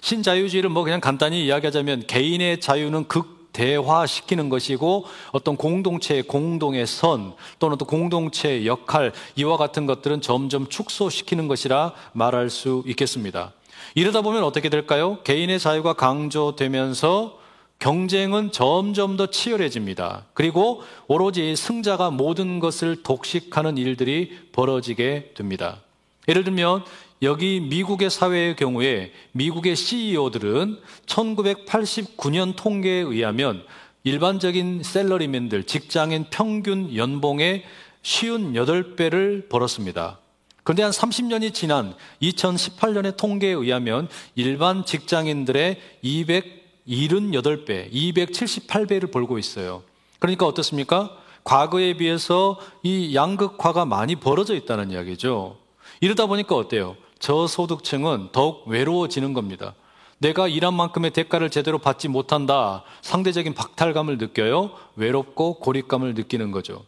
신자유주의를 0.00 0.70
뭐 0.70 0.84
그냥 0.84 1.00
간단히 1.00 1.44
이야기하자면 1.46 2.06
개인의 2.06 2.60
자유는 2.60 3.08
극 3.08 3.42
대화시키는 3.52 4.48
것이고 4.48 5.04
어떤 5.32 5.56
공동체의 5.56 6.22
공동의 6.22 6.86
선 6.86 7.34
또는 7.58 7.76
또 7.76 7.84
공동체의 7.84 8.66
역할 8.66 9.12
이와 9.36 9.56
같은 9.56 9.86
것들은 9.86 10.22
점점 10.22 10.68
축소시키는 10.68 11.48
것이라 11.48 11.92
말할 12.12 12.50
수 12.50 12.82
있겠습니다. 12.86 13.52
이러다 13.94 14.22
보면 14.22 14.44
어떻게 14.44 14.68
될까요? 14.68 15.18
개인의 15.24 15.58
자유가 15.58 15.92
강조되면서 15.92 17.38
경쟁은 17.78 18.52
점점 18.52 19.16
더 19.16 19.26
치열해집니다. 19.26 20.26
그리고 20.34 20.82
오로지 21.08 21.56
승자가 21.56 22.10
모든 22.10 22.60
것을 22.60 23.02
독식하는 23.02 23.76
일들이 23.76 24.38
벌어지게 24.52 25.32
됩니다. 25.34 25.80
예를 26.28 26.44
들면 26.44 26.84
여기 27.22 27.60
미국의 27.60 28.10
사회의 28.10 28.54
경우에 28.54 29.12
미국의 29.32 29.74
CEO들은 29.74 30.78
1989년 31.06 32.54
통계에 32.56 33.00
의하면 33.00 33.64
일반적인 34.04 34.82
셀러리맨들, 34.82 35.64
직장인 35.64 36.26
평균 36.30 36.94
연봉의 36.94 37.64
58배를 38.02 39.48
벌었습니다. 39.48 40.18
그런데 40.64 40.82
한 40.82 40.92
30년이 40.92 41.52
지난 41.52 41.94
2018년의 42.22 43.16
통계에 43.16 43.50
의하면 43.50 44.08
일반 44.34 44.84
직장인들의 44.84 45.80
278배, 46.04 47.92
278배를 47.92 49.10
벌고 49.10 49.38
있어요. 49.38 49.82
그러니까 50.18 50.46
어떻습니까? 50.46 51.16
과거에 51.44 51.94
비해서 51.94 52.58
이 52.82 53.14
양극화가 53.16 53.84
많이 53.84 54.14
벌어져 54.16 54.54
있다는 54.54 54.92
이야기죠. 54.92 55.56
이러다 56.00 56.26
보니까 56.26 56.54
어때요? 56.54 56.96
저소득층은 57.18 58.28
더욱 58.32 58.66
외로워지는 58.68 59.32
겁니다. 59.32 59.74
내가 60.18 60.46
일한 60.46 60.74
만큼의 60.74 61.10
대가를 61.10 61.50
제대로 61.50 61.78
받지 61.78 62.06
못한다. 62.06 62.84
상대적인 63.00 63.54
박탈감을 63.54 64.18
느껴요. 64.18 64.70
외롭고 64.94 65.54
고립감을 65.54 66.14
느끼는 66.14 66.52
거죠. 66.52 66.84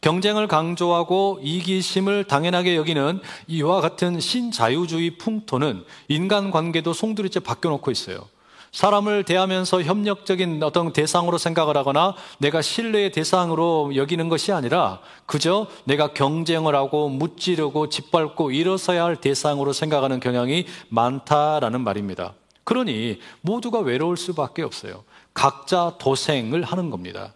경쟁을 0.00 0.46
강조하고 0.46 1.40
이기심을 1.42 2.24
당연하게 2.24 2.76
여기는 2.76 3.20
이와 3.48 3.80
같은 3.80 4.20
신자유주의 4.20 5.18
풍토는 5.18 5.84
인간관계도 6.08 6.92
송두리째 6.92 7.40
바뀌어놓고 7.40 7.90
있어요. 7.90 8.28
사람을 8.72 9.24
대하면서 9.24 9.82
협력적인 9.82 10.62
어떤 10.62 10.92
대상으로 10.92 11.38
생각을 11.38 11.76
하거나 11.76 12.14
내가 12.38 12.62
신뢰의 12.62 13.12
대상으로 13.12 13.96
여기는 13.96 14.28
것이 14.28 14.52
아니라 14.52 15.00
그저 15.26 15.66
내가 15.84 16.12
경쟁을 16.12 16.74
하고 16.74 17.08
무찌르고 17.08 17.88
짓밟고 17.88 18.50
일어서야 18.50 19.04
할 19.04 19.16
대상으로 19.16 19.72
생각하는 19.72 20.20
경향이 20.20 20.66
많다라는 20.90 21.80
말입니다. 21.80 22.34
그러니 22.64 23.18
모두가 23.40 23.80
외로울 23.80 24.18
수밖에 24.18 24.62
없어요. 24.62 25.04
각자 25.32 25.94
도생을 25.98 26.62
하는 26.62 26.90
겁니다. 26.90 27.32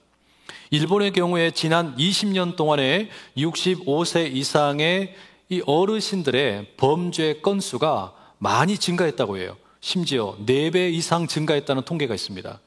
일본의 0.73 1.13
경우에 1.13 1.51
지난 1.51 1.95
20년 1.97 2.57
동안에 2.57 3.11
65세 3.37 4.35
이상의 4.35 5.15
이 5.51 5.63
어르신들의 5.67 6.69
범죄 6.79 7.41
건수가 7.43 8.15
많이 8.39 8.79
증가했다고 8.79 9.37
해요. 9.37 9.59
심지어 9.83 10.35
4배 10.47 10.91
이상 10.95 11.27
증가했다는 11.27 11.83
통계가 11.83 12.15
있습니다. 12.15 12.59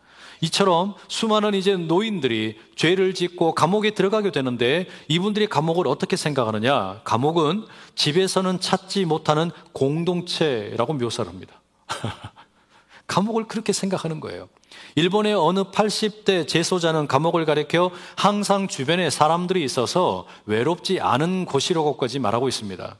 이처럼 0.42 0.94
수많은 1.08 1.56
이제 1.56 1.78
노인들이 1.78 2.60
죄를 2.76 3.16
짓고 3.16 3.56
감옥에 3.56 3.90
들어가게 3.90 4.32
되는데 4.32 4.86
이분들이 5.08 5.48
감옥을 5.48 5.88
어떻게 5.88 6.16
생각하느냐? 6.16 7.02
감옥은 7.06 7.66
집에서는 7.96 8.60
찾지 8.60 9.06
못하는 9.06 9.50
공동체라고 9.72 10.94
묘사를 10.94 11.28
합니다. 11.28 11.60
감옥을 13.08 13.48
그렇게 13.48 13.74
생각하는 13.74 14.20
거예요. 14.20 14.48
일본의 14.96 15.34
어느 15.34 15.64
80대 15.66 16.48
재소자는 16.48 17.08
감옥을 17.08 17.46
가리켜 17.46 17.92
항상 18.16 18.68
주변에 18.68 19.10
사람들이 19.10 19.64
있어서 19.64 20.26
외롭지 20.46 21.02
않은 21.02 21.46
곳이라고까지 21.46 22.20
말하고 22.20 22.48
있습니다. 22.48 22.98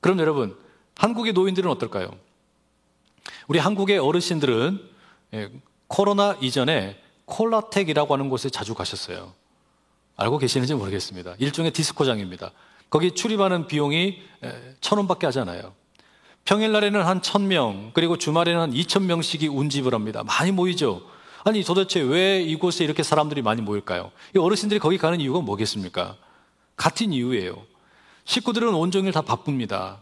그럼 0.00 0.18
여러분, 0.18 0.56
한국의 0.96 1.32
노인들은 1.32 1.70
어떨까요? 1.70 2.10
우리 3.48 3.58
한국의 3.58 3.98
어르신들은 3.98 4.80
예, 5.34 5.50
코로나 5.88 6.36
이전에 6.40 7.00
콜라텍이라고 7.24 8.12
하는 8.12 8.28
곳에 8.28 8.50
자주 8.50 8.74
가셨어요. 8.74 9.32
알고 10.16 10.38
계시는지 10.38 10.74
모르겠습니다. 10.74 11.34
일종의 11.38 11.72
디스코장입니다. 11.72 12.52
거기 12.90 13.12
출입하는 13.12 13.66
비용이 13.66 14.22
천 14.80 14.98
원밖에 14.98 15.26
하지 15.26 15.40
않아요. 15.40 15.74
평일날에는 16.46 17.02
한 17.02 17.20
천 17.22 17.48
명, 17.48 17.90
그리고 17.92 18.16
주말에는 18.16 18.60
한 18.60 18.72
이천 18.72 19.06
명씩이 19.06 19.48
운집을 19.48 19.92
합니다. 19.94 20.22
많이 20.24 20.52
모이죠. 20.52 21.02
아니 21.44 21.62
도대체 21.62 22.00
왜 22.00 22.40
이곳에 22.40 22.84
이렇게 22.84 23.02
사람들이 23.02 23.42
많이 23.42 23.62
모일까요? 23.62 24.10
이 24.34 24.38
어르신들이 24.38 24.80
거기 24.80 24.96
가는 24.96 25.20
이유가 25.20 25.40
뭐겠습니까? 25.40 26.16
같은 26.76 27.12
이유예요. 27.12 27.56
식구들은 28.24 28.74
온종일 28.74 29.12
다 29.12 29.22
바쁩니다. 29.22 29.98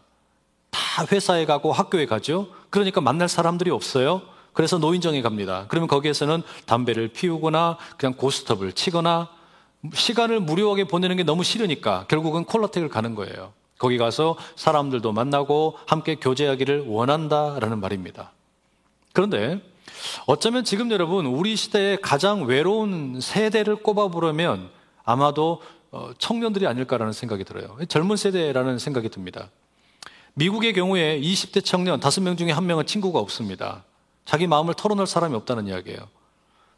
다 0.71 1.05
회사에 1.11 1.45
가고 1.45 1.71
학교에 1.71 2.05
가죠. 2.05 2.47
그러니까 2.69 3.01
만날 3.01 3.27
사람들이 3.27 3.69
없어요. 3.71 4.21
그래서 4.53 4.77
노인정에 4.77 5.21
갑니다. 5.21 5.65
그러면 5.67 5.87
거기에서는 5.87 6.41
담배를 6.65 7.09
피우거나 7.09 7.77
그냥 7.97 8.13
고스톱을 8.13 8.73
치거나 8.73 9.29
시간을 9.93 10.39
무료하게 10.39 10.85
보내는 10.85 11.17
게 11.17 11.23
너무 11.23 11.43
싫으니까 11.43 12.05
결국은 12.07 12.45
콜라텍을 12.45 12.89
가는 12.89 13.13
거예요. 13.15 13.53
거기 13.77 13.97
가서 13.97 14.37
사람들도 14.55 15.11
만나고 15.11 15.77
함께 15.85 16.15
교제하기를 16.15 16.85
원한다라는 16.87 17.79
말입니다. 17.79 18.31
그런데 19.13 19.61
어쩌면 20.25 20.63
지금 20.63 20.91
여러분 20.91 21.25
우리 21.25 21.55
시대의 21.55 22.01
가장 22.01 22.45
외로운 22.45 23.19
세대를 23.21 23.77
꼽아보려면 23.77 24.69
아마도 25.03 25.61
어, 25.91 26.11
청년들이 26.17 26.67
아닐까라는 26.67 27.13
생각이 27.13 27.43
들어요. 27.43 27.77
젊은 27.87 28.17
세대라는 28.17 28.79
생각이 28.79 29.09
듭니다. 29.09 29.49
미국의 30.33 30.73
경우에 30.73 31.19
20대 31.21 31.63
청년 31.63 31.99
5명 31.99 32.37
중에 32.37 32.49
1명은 32.53 32.85
친구가 32.85 33.19
없습니다. 33.19 33.85
자기 34.25 34.47
마음을 34.47 34.73
털어놓을 34.73 35.07
사람이 35.07 35.33
없다는 35.35 35.67
이야기예요. 35.67 35.99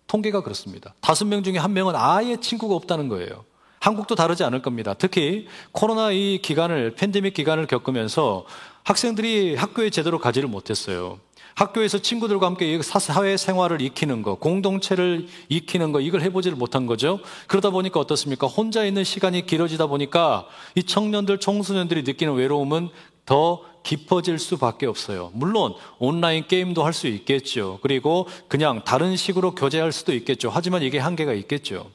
통계가 0.05 0.41
그렇습니다. 0.43 0.93
5명 1.01 1.43
중에 1.43 1.53
1명은 1.53 1.93
아예 1.95 2.37
친구가 2.39 2.75
없다는 2.75 3.07
거예요. 3.07 3.45
한국도 3.79 4.15
다르지 4.15 4.43
않을 4.43 4.61
겁니다. 4.61 4.93
특히 4.93 5.47
코로나 5.71 6.11
이 6.11 6.39
기간을, 6.41 6.95
팬데믹 6.95 7.33
기간을 7.33 7.67
겪으면서 7.67 8.45
학생들이 8.83 9.55
학교에 9.55 9.89
제대로 9.89 10.19
가지를 10.19 10.49
못했어요. 10.49 11.19
학교에서 11.55 11.97
친구들과 11.97 12.45
함께 12.45 12.79
사회 12.83 13.35
생활을 13.35 13.81
익히는 13.81 14.21
거, 14.21 14.35
공동체를 14.35 15.27
익히는 15.49 15.91
거, 15.91 15.99
이걸 15.99 16.21
해보지를 16.21 16.55
못한 16.55 16.85
거죠. 16.85 17.19
그러다 17.47 17.71
보니까 17.71 17.99
어떻습니까? 17.99 18.45
혼자 18.45 18.85
있는 18.85 19.03
시간이 19.03 19.47
길어지다 19.47 19.87
보니까 19.87 20.45
이 20.75 20.83
청년들, 20.83 21.39
청소년들이 21.39 22.03
느끼는 22.03 22.35
외로움은 22.35 22.89
더 23.25 23.61
깊어질 23.83 24.37
수밖에 24.37 24.85
없어요. 24.85 25.31
물론 25.33 25.73
온라인 25.97 26.45
게임도 26.47 26.83
할 26.83 26.93
수 26.93 27.07
있겠죠. 27.07 27.79
그리고 27.81 28.27
그냥 28.47 28.83
다른 28.83 29.15
식으로 29.15 29.55
교제할 29.55 29.91
수도 29.91 30.13
있겠죠. 30.13 30.49
하지만 30.51 30.83
이게 30.83 30.99
한계가 30.99 31.33
있겠죠. 31.33 31.89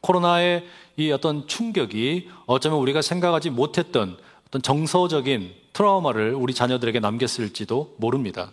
코로나의 0.00 0.64
이 0.96 1.10
어떤 1.10 1.46
충격이 1.46 2.28
어쩌면 2.46 2.78
우리가 2.78 3.02
생각하지 3.02 3.50
못했던 3.50 4.16
어떤 4.48 4.62
정서적인 4.62 5.52
트라우마를 5.72 6.34
우리 6.34 6.54
자녀들에게 6.54 7.00
남겼을지도 7.00 7.96
모릅니다. 7.98 8.50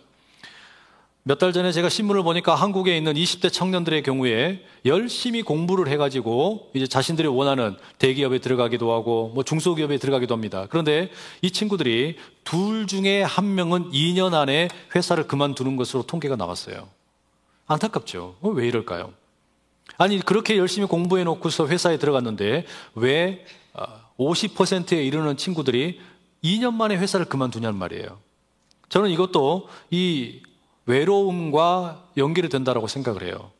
몇 1.26 1.38
달 1.38 1.54
전에 1.54 1.72
제가 1.72 1.88
신문을 1.88 2.22
보니까 2.22 2.54
한국에 2.54 2.94
있는 2.98 3.14
20대 3.14 3.50
청년들의 3.50 4.02
경우에 4.02 4.62
열심히 4.84 5.40
공부를 5.40 5.88
해가지고 5.88 6.70
이제 6.74 6.86
자신들이 6.86 7.28
원하는 7.28 7.76
대기업에 7.98 8.40
들어가기도 8.40 8.92
하고 8.92 9.32
뭐 9.34 9.42
중소기업에 9.42 9.96
들어가기도 9.96 10.34
합니다. 10.34 10.66
그런데 10.68 11.10
이 11.40 11.50
친구들이 11.50 12.18
둘 12.44 12.86
중에 12.86 13.22
한 13.22 13.54
명은 13.54 13.90
2년 13.90 14.34
안에 14.34 14.68
회사를 14.94 15.26
그만두는 15.26 15.76
것으로 15.76 16.02
통계가 16.02 16.36
나왔어요. 16.36 16.88
안타깝죠. 17.68 18.36
어, 18.42 18.48
왜 18.50 18.68
이럴까요? 18.68 19.14
아니, 19.96 20.20
그렇게 20.20 20.56
열심히 20.56 20.86
공부해 20.86 21.24
놓고서 21.24 21.68
회사에 21.68 21.98
들어갔는데 21.98 22.66
왜 22.94 23.44
50%에 24.18 24.96
어, 24.96 25.00
이르는 25.00 25.36
친구들이 25.36 26.00
2년 26.42 26.74
만에 26.74 26.96
회사를 26.96 27.26
그만두냐는 27.26 27.78
말이에요. 27.78 28.18
저는 28.88 29.10
이것도 29.10 29.68
이 29.90 30.42
외로움과 30.86 32.04
연결이 32.16 32.48
된다라고 32.48 32.86
생각을 32.86 33.22
해요. 33.22 33.50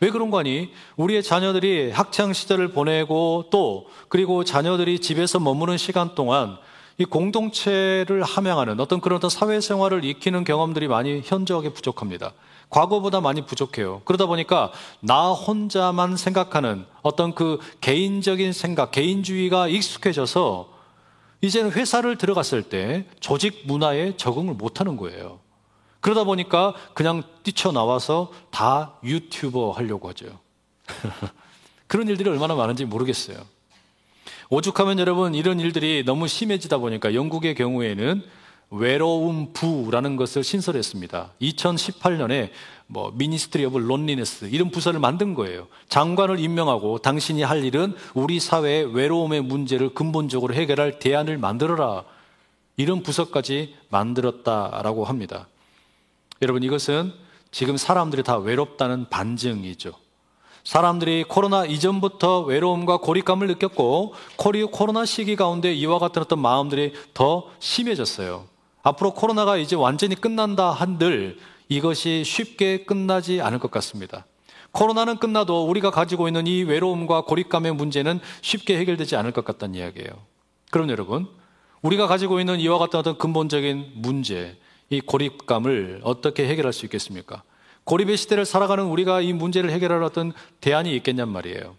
왜 0.00 0.10
그런 0.10 0.30
거니? 0.30 0.72
우리의 0.96 1.22
자녀들이 1.22 1.92
학창 1.92 2.32
시절을 2.32 2.72
보내고 2.72 3.48
또 3.50 3.86
그리고 4.08 4.42
자녀들이 4.42 4.98
집에서 4.98 5.38
머무는 5.38 5.78
시간 5.78 6.14
동안 6.14 6.58
이 6.98 7.04
공동체를 7.04 8.22
함양하는 8.22 8.80
어떤 8.80 9.00
그런 9.00 9.18
어떤 9.18 9.30
사회생활을 9.30 10.04
익히는 10.04 10.44
경험들이 10.44 10.88
많이 10.88 11.22
현저하게 11.24 11.70
부족합니다. 11.70 12.32
과거보다 12.72 13.20
많이 13.20 13.44
부족해요. 13.44 14.00
그러다 14.06 14.24
보니까 14.26 14.72
나 15.00 15.30
혼자만 15.30 16.16
생각하는 16.16 16.86
어떤 17.02 17.34
그 17.34 17.58
개인적인 17.82 18.52
생각, 18.54 18.90
개인주의가 18.90 19.68
익숙해져서 19.68 20.70
이제는 21.42 21.72
회사를 21.72 22.16
들어갔을 22.16 22.62
때 22.62 23.04
조직 23.20 23.64
문화에 23.66 24.16
적응을 24.16 24.54
못 24.54 24.80
하는 24.80 24.96
거예요. 24.96 25.38
그러다 26.00 26.24
보니까 26.24 26.74
그냥 26.94 27.22
뛰쳐나와서 27.42 28.32
다 28.50 28.94
유튜버 29.04 29.72
하려고 29.72 30.08
하죠. 30.08 30.26
그런 31.86 32.08
일들이 32.08 32.30
얼마나 32.30 32.54
많은지 32.54 32.86
모르겠어요. 32.86 33.36
오죽하면 34.48 34.98
여러분 34.98 35.34
이런 35.34 35.60
일들이 35.60 36.04
너무 36.06 36.26
심해지다 36.26 36.78
보니까 36.78 37.14
영국의 37.14 37.54
경우에는 37.54 38.22
외로움 38.72 39.52
부라는 39.52 40.16
것을 40.16 40.42
신설했습니다. 40.42 41.32
2018년에 41.42 42.50
뭐 42.86 43.12
Ministry 43.14 43.66
of 43.66 43.78
Loneliness 43.78 44.46
이런 44.46 44.70
부서를 44.70 44.98
만든 44.98 45.34
거예요. 45.34 45.68
장관을 45.88 46.40
임명하고 46.40 46.98
당신이 46.98 47.42
할 47.42 47.64
일은 47.64 47.94
우리 48.14 48.40
사회의 48.40 48.84
외로움의 48.84 49.42
문제를 49.42 49.92
근본적으로 49.92 50.54
해결할 50.54 50.98
대안을 50.98 51.36
만들어라. 51.36 52.04
이런 52.78 53.02
부서까지 53.02 53.74
만들었다라고 53.90 55.04
합니다. 55.04 55.48
여러분 56.40 56.62
이것은 56.62 57.12
지금 57.50 57.76
사람들이 57.76 58.22
다 58.22 58.38
외롭다는 58.38 59.10
반증이죠. 59.10 59.92
사람들이 60.64 61.24
코로나 61.24 61.66
이전부터 61.66 62.40
외로움과 62.40 62.98
고립감을 62.98 63.48
느꼈고 63.48 64.14
코로나 64.70 65.04
시기 65.04 65.36
가운데 65.36 65.74
이와 65.74 65.98
같은 65.98 66.22
어떤 66.22 66.38
마음들이 66.38 66.94
더 67.12 67.50
심해졌어요. 67.58 68.51
앞으로 68.82 69.14
코로나가 69.14 69.56
이제 69.56 69.76
완전히 69.76 70.14
끝난다 70.14 70.70
한들 70.70 71.38
이것이 71.68 72.24
쉽게 72.24 72.84
끝나지 72.84 73.40
않을 73.40 73.58
것 73.58 73.70
같습니다. 73.70 74.26
코로나는 74.72 75.18
끝나도 75.18 75.66
우리가 75.68 75.90
가지고 75.90 76.28
있는 76.28 76.46
이 76.46 76.62
외로움과 76.62 77.22
고립감의 77.22 77.74
문제는 77.74 78.20
쉽게 78.40 78.78
해결되지 78.78 79.16
않을 79.16 79.32
것 79.32 79.44
같다는 79.44 79.74
이야기예요. 79.74 80.10
그럼 80.70 80.88
여러분, 80.90 81.28
우리가 81.82 82.06
가지고 82.06 82.40
있는 82.40 82.58
이와 82.60 82.78
같은 82.78 82.98
어떤 82.98 83.18
근본적인 83.18 83.92
문제, 83.96 84.56
이 84.88 85.00
고립감을 85.00 86.00
어떻게 86.04 86.48
해결할 86.48 86.72
수 86.72 86.86
있겠습니까? 86.86 87.42
고립의 87.84 88.16
시대를 88.16 88.44
살아가는 88.44 88.84
우리가 88.84 89.20
이 89.20 89.32
문제를 89.32 89.70
해결할 89.70 90.02
어떤 90.02 90.32
대안이 90.60 90.94
있겠냔 90.96 91.28
말이에요. 91.28 91.76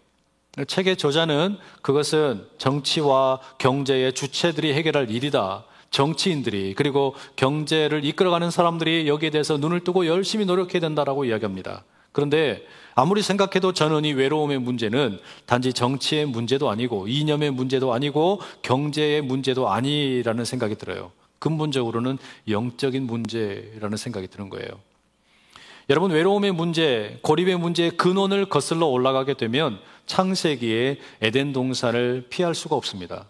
책의 0.66 0.96
저자는 0.96 1.56
그것은 1.82 2.46
정치와 2.58 3.40
경제의 3.58 4.12
주체들이 4.12 4.72
해결할 4.74 5.10
일이다. 5.10 5.64
정치인들이 5.94 6.74
그리고 6.74 7.14
경제를 7.36 8.04
이끌어가는 8.04 8.50
사람들이 8.50 9.06
여기에 9.06 9.30
대해서 9.30 9.56
눈을 9.56 9.84
뜨고 9.84 10.06
열심히 10.06 10.44
노력해야 10.44 10.80
된다라고 10.80 11.24
이야기합니다. 11.24 11.84
그런데 12.10 12.66
아무리 12.96 13.22
생각해도 13.22 13.72
저는 13.72 14.04
이 14.04 14.12
외로움의 14.12 14.58
문제는 14.58 15.20
단지 15.46 15.72
정치의 15.72 16.26
문제도 16.26 16.68
아니고 16.68 17.06
이념의 17.06 17.52
문제도 17.52 17.92
아니고 17.92 18.40
경제의 18.62 19.22
문제도 19.22 19.70
아니라는 19.70 20.44
생각이 20.44 20.74
들어요. 20.74 21.12
근본적으로는 21.38 22.18
영적인 22.48 23.04
문제라는 23.04 23.96
생각이 23.96 24.26
드는 24.26 24.48
거예요. 24.48 24.68
여러분, 25.90 26.10
외로움의 26.10 26.52
문제, 26.52 27.18
고립의 27.22 27.58
문제의 27.58 27.90
근원을 27.92 28.46
거슬러 28.46 28.86
올라가게 28.86 29.34
되면 29.34 29.78
창세기에 30.06 30.98
에덴 31.20 31.52
동산을 31.52 32.26
피할 32.30 32.54
수가 32.54 32.74
없습니다. 32.74 33.26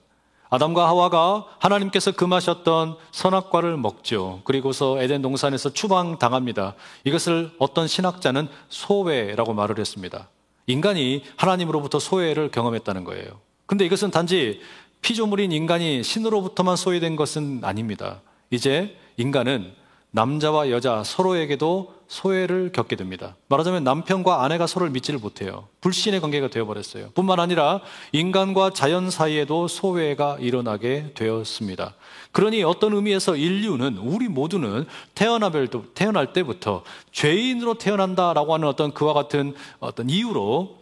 아담과 0.54 0.86
하와가 0.86 1.46
하나님께서 1.58 2.12
금하셨던 2.12 2.96
선악과를 3.10 3.76
먹죠. 3.76 4.40
그리고서 4.44 5.02
에덴 5.02 5.20
동산에서 5.20 5.72
추방당합니다. 5.72 6.74
이것을 7.02 7.50
어떤 7.58 7.88
신학자는 7.88 8.46
소외라고 8.68 9.52
말을 9.52 9.80
했습니다. 9.80 10.28
인간이 10.68 11.24
하나님으로부터 11.36 11.98
소외를 11.98 12.52
경험했다는 12.52 13.02
거예요. 13.02 13.40
근데 13.66 13.84
이것은 13.84 14.12
단지 14.12 14.60
피조물인 15.02 15.50
인간이 15.50 16.04
신으로부터만 16.04 16.76
소외된 16.76 17.16
것은 17.16 17.60
아닙니다. 17.64 18.20
이제 18.50 18.96
인간은 19.16 19.72
남자와 20.14 20.70
여자 20.70 21.03
서로에게도 21.03 21.92
소외를 22.07 22.70
겪게 22.70 22.94
됩니다. 22.94 23.35
말하자면 23.48 23.83
남편과 23.83 24.44
아내가 24.44 24.68
서로를 24.68 24.92
믿지를 24.92 25.18
못해요. 25.18 25.66
불신의 25.81 26.20
관계가 26.20 26.50
되어버렸어요. 26.50 27.11
뿐만 27.14 27.40
아니라 27.40 27.81
인간과 28.12 28.70
자연 28.70 29.11
사이에도 29.11 29.66
소외가 29.66 30.37
일어나게 30.38 31.14
되었습니다. 31.14 31.94
그러니 32.31 32.62
어떤 32.62 32.92
의미에서 32.92 33.35
인류는, 33.35 33.98
우리 33.98 34.29
모두는 34.29 34.87
태어날 35.16 36.33
때부터 36.33 36.85
죄인으로 37.11 37.74
태어난다라고 37.74 38.55
하는 38.55 38.68
어떤 38.68 38.94
그와 38.94 39.14
같은 39.14 39.55
어떤 39.81 40.09
이유로 40.09 40.77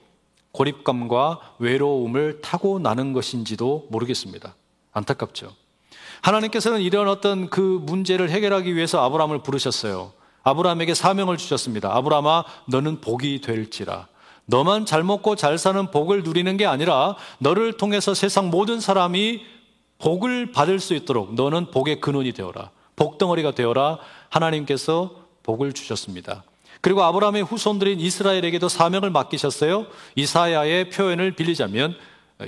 고립감과 0.53 1.55
외로움을 1.59 2.43
타고 2.43 2.79
나는 2.79 3.15
것인지도 3.15 3.87
모르겠습니다. 3.91 4.55
안타깝죠. 4.93 5.62
하나님께서는 6.23 6.81
이런 6.81 7.09
어떤 7.09 7.51
그 7.51 7.61
문제를 7.61 8.31
해결하기 8.31 8.75
위해서 8.75 9.05
아브라함을 9.05 9.43
부르셨어요. 9.43 10.13
아브라함에게 10.45 10.95
사명을 10.95 11.37
주셨습니다. 11.37 11.95
아브라함아, 11.97 12.45
너는 12.69 13.01
복이 13.01 13.41
될지라. 13.41 14.07
너만 14.47 14.87
잘 14.87 15.03
먹고 15.03 15.37
잘 15.37 15.59
사는 15.59 15.91
복을 15.91 16.23
누리는 16.23 16.57
게 16.57 16.67
아니라 16.67 17.17
너를 17.39 17.77
통해서 17.77 18.15
세상 18.15 18.51
모든 18.51 18.81
사람이 18.81 19.43
복을 19.99 20.53
받을 20.53 20.81
수 20.81 20.95
있도록 20.95 21.35
너는 21.35 21.71
복의 21.71 22.01
근원이 22.01 22.33
되어라. 22.33 22.71
복덩어리가 22.97 23.53
되어라. 23.53 23.99
하나님께서 24.31 25.15
복을 25.43 25.73
주셨습니다. 25.73 26.45
그리고 26.81 27.03
아브라함의 27.03 27.45
후손들인 27.45 28.01
이스라엘에게도 28.01 28.69
사명을 28.69 29.11
맡기셨어요. 29.11 29.87
이사야의 30.17 30.91
표현을 30.91 31.33
빌리자면 31.37 31.97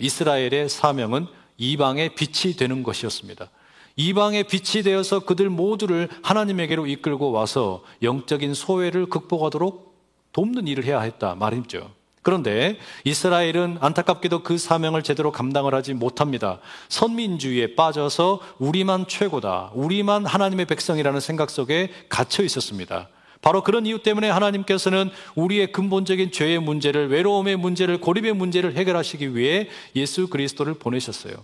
이스라엘의 0.00 0.68
사명은 0.68 1.26
이방의 1.56 2.16
빛이 2.16 2.56
되는 2.56 2.82
것이었습니다. 2.82 3.48
이방의 3.96 4.44
빛이 4.44 4.82
되어서 4.82 5.20
그들 5.20 5.50
모두를 5.50 6.08
하나님에게로 6.22 6.86
이끌고 6.86 7.30
와서 7.30 7.82
영적인 8.02 8.54
소외를 8.54 9.06
극복하도록 9.06 9.94
돕는 10.32 10.66
일을 10.66 10.84
해야 10.84 11.00
했다 11.00 11.34
말이죠. 11.36 11.90
그런데 12.22 12.78
이스라엘은 13.04 13.78
안타깝게도 13.80 14.42
그 14.42 14.56
사명을 14.56 15.02
제대로 15.02 15.30
감당을 15.30 15.74
하지 15.74 15.92
못합니다. 15.92 16.58
선민주의에 16.88 17.74
빠져서 17.74 18.40
우리만 18.58 19.06
최고다. 19.06 19.72
우리만 19.74 20.24
하나님의 20.24 20.64
백성이라는 20.64 21.20
생각 21.20 21.50
속에 21.50 21.90
갇혀 22.08 22.42
있었습니다. 22.42 23.10
바로 23.42 23.62
그런 23.62 23.84
이유 23.84 24.02
때문에 24.02 24.30
하나님께서는 24.30 25.10
우리의 25.34 25.70
근본적인 25.70 26.32
죄의 26.32 26.60
문제를, 26.60 27.10
외로움의 27.10 27.56
문제를, 27.56 28.00
고립의 28.00 28.32
문제를 28.32 28.74
해결하시기 28.74 29.36
위해 29.36 29.68
예수 29.94 30.28
그리스도를 30.28 30.74
보내셨어요. 30.74 31.34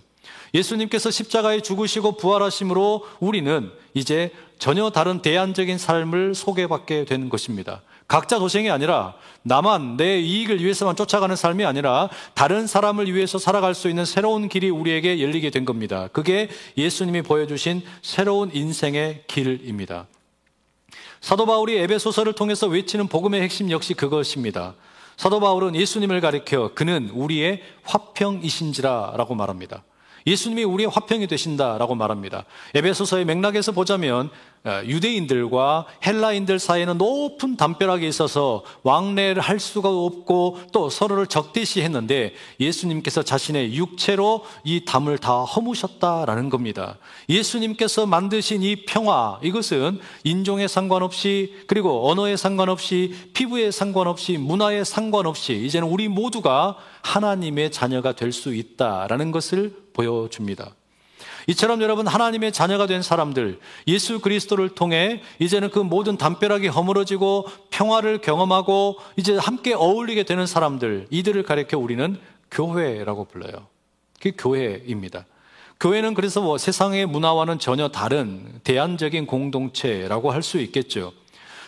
예수님께서 0.53 1.11
십자가에 1.11 1.61
죽으시고 1.61 2.17
부활하심으로 2.17 3.05
우리는 3.19 3.71
이제 3.93 4.31
전혀 4.59 4.89
다른 4.89 5.21
대안적인 5.21 5.77
삶을 5.77 6.35
소개받게 6.35 7.05
되는 7.05 7.29
것입니다. 7.29 7.81
각자 8.07 8.39
도생이 8.39 8.69
아니라 8.69 9.15
나만 9.43 9.95
내 9.95 10.19
이익을 10.19 10.61
위해서만 10.61 10.97
쫓아가는 10.97 11.33
삶이 11.33 11.63
아니라 11.63 12.09
다른 12.33 12.67
사람을 12.67 13.13
위해서 13.13 13.37
살아갈 13.37 13.73
수 13.73 13.87
있는 13.87 14.03
새로운 14.03 14.49
길이 14.49 14.69
우리에게 14.69 15.21
열리게 15.21 15.49
된 15.49 15.63
겁니다. 15.63 16.09
그게 16.11 16.49
예수님이 16.77 17.21
보여주신 17.21 17.81
새로운 18.01 18.51
인생의 18.53 19.23
길입니다. 19.27 20.07
사도 21.21 21.45
바울이 21.45 21.77
에베소서를 21.77 22.33
통해서 22.33 22.67
외치는 22.67 23.07
복음의 23.07 23.41
핵심 23.41 23.71
역시 23.71 23.93
그것입니다. 23.93 24.75
사도 25.15 25.39
바울은 25.39 25.75
예수님을 25.75 26.19
가리켜 26.19 26.73
그는 26.73 27.09
우리의 27.13 27.61
화평이신지라 27.83 29.13
라고 29.15 29.35
말합니다. 29.35 29.83
예수님이 30.25 30.63
우리의 30.63 30.89
화평이 30.89 31.27
되신다라고 31.27 31.95
말합니다. 31.95 32.45
에베소서의 32.75 33.25
맥락에서 33.25 33.71
보자면 33.71 34.29
어, 34.29 34.50
유대인들과 34.65 35.85
헬라인들 36.05 36.59
사이에는 36.59 36.97
높은 36.97 37.55
담벼락이 37.55 38.07
있어서 38.07 38.63
왕래를 38.83 39.41
할 39.41 39.59
수가 39.59 39.89
없고 39.89 40.59
또 40.71 40.89
서로를 40.89 41.27
적대시 41.27 41.81
했는데 41.81 42.33
예수님께서 42.59 43.23
자신의 43.23 43.75
육체로 43.75 44.43
이 44.63 44.83
담을 44.85 45.17
다 45.17 45.43
허무셨다라는 45.43 46.49
겁니다. 46.49 46.97
예수님께서 47.29 48.05
만드신 48.05 48.63
이 48.63 48.85
평화 48.85 49.39
이것은 49.43 49.99
인종에 50.23 50.67
상관없이 50.67 51.53
그리고 51.67 52.09
언어에 52.09 52.37
상관없이 52.37 53.15
피부에 53.33 53.71
상관없이 53.71 54.37
문화에 54.37 54.83
상관없이 54.83 55.53
이제는 55.53 55.87
우리 55.87 56.07
모두가 56.07 56.75
하나님의 57.03 57.71
자녀가 57.71 58.13
될 58.13 58.31
수 58.31 58.53
있다라는 58.55 59.31
것을 59.31 59.75
보여줍니다. 59.93 60.73
이처럼 61.47 61.81
여러분 61.81 62.07
하나님의 62.07 62.51
자녀가 62.51 62.87
된 62.87 63.01
사람들 63.01 63.59
예수 63.87 64.19
그리스도를 64.19 64.69
통해 64.69 65.21
이제는 65.39 65.69
그 65.69 65.79
모든 65.79 66.17
담벼락이 66.17 66.67
허물어지고 66.67 67.47
평화를 67.69 68.19
경험하고 68.19 68.97
이제 69.15 69.37
함께 69.37 69.73
어울리게 69.73 70.23
되는 70.23 70.45
사람들 70.45 71.07
이들을 71.09 71.43
가리켜 71.43 71.77
우리는 71.77 72.17
교회라고 72.51 73.25
불러요. 73.25 73.67
그게 74.17 74.31
교회입니다. 74.37 75.25
교회는 75.79 76.13
그래서 76.13 76.41
뭐 76.41 76.59
세상의 76.59 77.07
문화와는 77.07 77.57
전혀 77.57 77.87
다른 77.87 78.59
대안적인 78.63 79.25
공동체라고 79.25 80.31
할 80.31 80.43
수 80.43 80.59
있겠죠. 80.59 81.11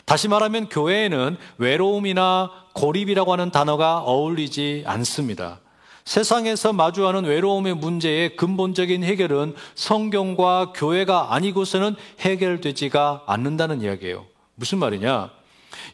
다시 0.06 0.28
말하면 0.28 0.70
교회에는 0.70 1.38
외로움이나 1.58 2.52
고립이라고 2.74 3.32
하는 3.32 3.52
단어가 3.52 4.00
어울리지 4.00 4.84
않습니다. 4.86 5.60
세상에서 6.06 6.74
마주하는 6.74 7.26
외로움의 7.26 7.76
문제의 7.76 8.36
근본적인 8.36 9.04
해결은 9.04 9.56
성경과 9.76 10.74
교회가 10.76 11.34
아니고서는 11.34 11.96
해결되지가 12.20 13.24
않는다는 13.26 13.82
이야기예요. 13.82 14.26
무슨 14.56 14.80
말이냐? 14.80 15.32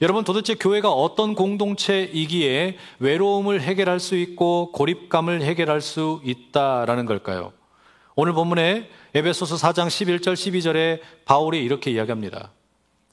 여러분 0.02 0.24
도대체 0.24 0.56
교회가 0.56 0.92
어떤 0.92 1.36
공동체이기에 1.36 2.78
외로움을 3.00 3.62
해결할 3.62 4.00
수 4.00 4.16
있고 4.16 4.72
고립감을 4.72 5.42
해결할 5.42 5.82
수 5.82 6.22
있다라는 6.24 7.06
걸까요? 7.06 7.54
오늘 8.16 8.34
본문에 8.34 8.90
에베소서 9.14 9.56
4장 9.56 9.88
11절 9.88 10.34
12절에 10.34 11.00
바울이 11.26 11.64
이렇게 11.64 11.92
이야기합니다. 11.92 12.52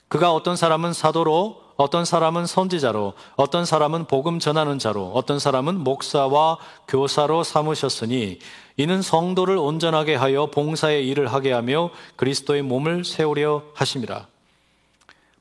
그가 0.09 0.33
어떤 0.33 0.57
사람은 0.57 0.93
사도로 0.93 1.66
어떤 1.77 2.05
사람은 2.05 2.47
선지자로, 2.47 3.13
어떤 3.37 3.65
사람은 3.65 4.07
복음 4.07 4.39
전하는 4.39 4.79
자로, 4.79 5.13
어떤 5.15 5.39
사람은 5.39 5.79
목사와 5.85 6.59
교사로 6.89 7.45
삼으셨으니 7.45 8.39
이는 8.79 9.03
성도를 9.03 9.57
온전하게 9.59 10.15
하여 10.15 10.47
봉사의 10.47 11.07
일을 11.09 11.33
하게 11.33 11.53
하며 11.53 11.91
그리스도의 12.17 12.63
몸을 12.63 13.05
세우려 13.05 13.63
하심이라. 13.75 14.27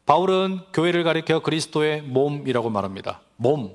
바울은 0.06 0.60
교회를 0.74 1.04
가리켜 1.04 1.39
그리스도의 1.39 2.02
몸이라고 2.02 2.69
말합니다. 2.69 3.21
몸. 3.38 3.74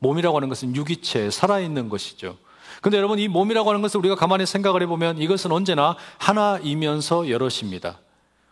몸이라고 0.00 0.36
하는 0.36 0.48
것은 0.48 0.76
유기체, 0.76 1.30
살아있는 1.30 1.88
것이죠. 1.88 2.36
근데 2.82 2.98
여러분, 2.98 3.18
이 3.18 3.28
몸이라고 3.28 3.70
하는 3.70 3.80
것을 3.80 3.98
우리가 3.98 4.14
가만히 4.14 4.44
생각을 4.44 4.82
해보면 4.82 5.18
이것은 5.18 5.52
언제나 5.52 5.96
하나이면서 6.18 7.30
여럿입니다. 7.30 7.98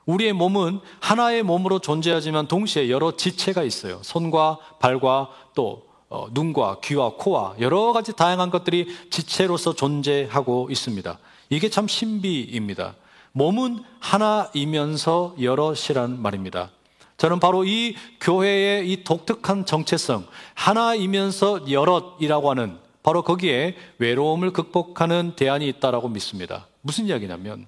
우리의 0.07 0.33
몸은 0.33 0.81
하나의 1.01 1.43
몸으로 1.43 1.79
존재하지만 1.79 2.49
동시에 2.49 2.91
여러 2.91 3.17
지체가 3.17 3.63
있어요. 3.63 4.01
손과 4.03 4.59
발과 4.81 5.31
또 5.55 5.87
어, 6.09 6.29
눈과 6.33 6.81
귀와 6.83 7.13
코와 7.17 7.55
여러 7.61 7.93
가지 7.93 8.13
다양한 8.13 8.51
것들이 8.51 8.87
지체로서 9.11 9.75
존재하고 9.75 10.69
있습니다. 10.71 11.19
이게 11.49 11.71
참 11.71 11.89
신비입니다. 11.89 12.95
몸은 13.33 13.83
하나이면서 13.99 15.37
여럿이란 15.41 16.21
말입니다. 16.21 16.71
저는 17.17 17.41
바로 17.41 17.65
이 17.65 17.95
교회의 18.21 18.91
이 18.91 19.05
독특한 19.05 19.65
정체성, 19.65 20.27
하나이면서 20.55 21.71
여럿이라고 21.71 22.51
하는 22.51 22.79
바로 23.03 23.23
거기에 23.23 23.77
외로움을 23.99 24.53
극복하는 24.53 25.33
대안이 25.35 25.67
있다라고 25.69 26.09
믿습니다. 26.09 26.67
무슨 26.83 27.07
이야기냐면 27.07 27.67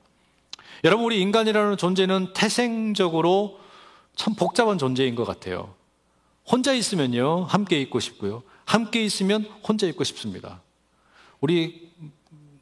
여러분, 0.84 1.06
우리 1.06 1.22
인간이라는 1.22 1.78
존재는 1.78 2.34
태생적으로 2.34 3.58
참 4.16 4.34
복잡한 4.34 4.76
존재인 4.76 5.14
것 5.14 5.24
같아요. 5.24 5.72
혼자 6.46 6.74
있으면요, 6.74 7.44
함께 7.44 7.80
있고 7.80 8.00
싶고요. 8.00 8.42
함께 8.66 9.02
있으면 9.02 9.46
혼자 9.66 9.86
있고 9.86 10.04
싶습니다. 10.04 10.60
우리 11.40 11.90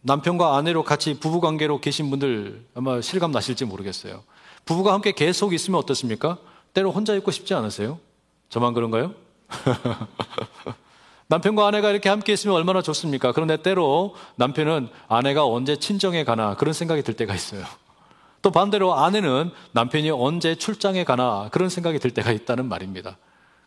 남편과 0.02 0.56
아내로 0.56 0.84
같이 0.84 1.18
부부 1.18 1.40
관계로 1.40 1.80
계신 1.80 2.10
분들 2.10 2.64
아마 2.74 3.00
실감 3.00 3.32
나실지 3.32 3.64
모르겠어요. 3.64 4.22
부부가 4.64 4.92
함께 4.92 5.10
계속 5.10 5.52
있으면 5.52 5.80
어떻습니까? 5.80 6.38
때로 6.74 6.92
혼자 6.92 7.14
있고 7.16 7.32
싶지 7.32 7.54
않으세요? 7.54 7.98
저만 8.50 8.72
그런가요? 8.72 9.14
남편과 11.26 11.66
아내가 11.66 11.90
이렇게 11.90 12.08
함께 12.08 12.34
있으면 12.34 12.54
얼마나 12.54 12.82
좋습니까? 12.82 13.32
그런데 13.32 13.56
때로 13.56 14.14
남편은 14.36 14.90
아내가 15.08 15.44
언제 15.44 15.76
친정에 15.76 16.22
가나 16.22 16.54
그런 16.54 16.72
생각이 16.72 17.02
들 17.02 17.14
때가 17.14 17.34
있어요. 17.34 17.64
또 18.42 18.50
반대로 18.50 18.94
아내는 18.94 19.50
남편이 19.72 20.10
언제 20.10 20.54
출장에 20.56 21.04
가나 21.04 21.48
그런 21.52 21.68
생각이 21.68 21.98
들 21.98 22.10
때가 22.10 22.32
있다는 22.32 22.66
말입니다. 22.66 23.16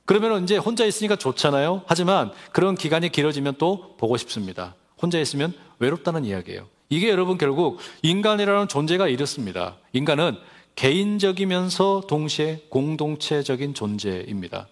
그러면 0.05 0.43
이제 0.43 0.57
혼자 0.57 0.85
있으니까 0.85 1.15
좋잖아요. 1.15 1.83
하지만 1.87 2.31
그런 2.51 2.75
기간이 2.75 3.09
길어지면 3.09 3.55
또 3.57 3.95
보고 3.97 4.17
싶습니다. 4.17 4.75
혼자 5.01 5.19
있으면 5.19 5.53
외롭다는 5.79 6.25
이야기예요. 6.25 6.67
이게 6.89 7.09
여러분 7.09 7.37
결국 7.37 7.79
인간이라는 8.03 8.67
존재가 8.67 9.07
이렇습니다. 9.07 9.77
인간은 9.93 10.37
개인적이면서 10.75 12.03
동시에 12.07 12.65
공동체적인 12.69 13.73
존재입니다. 13.73 14.67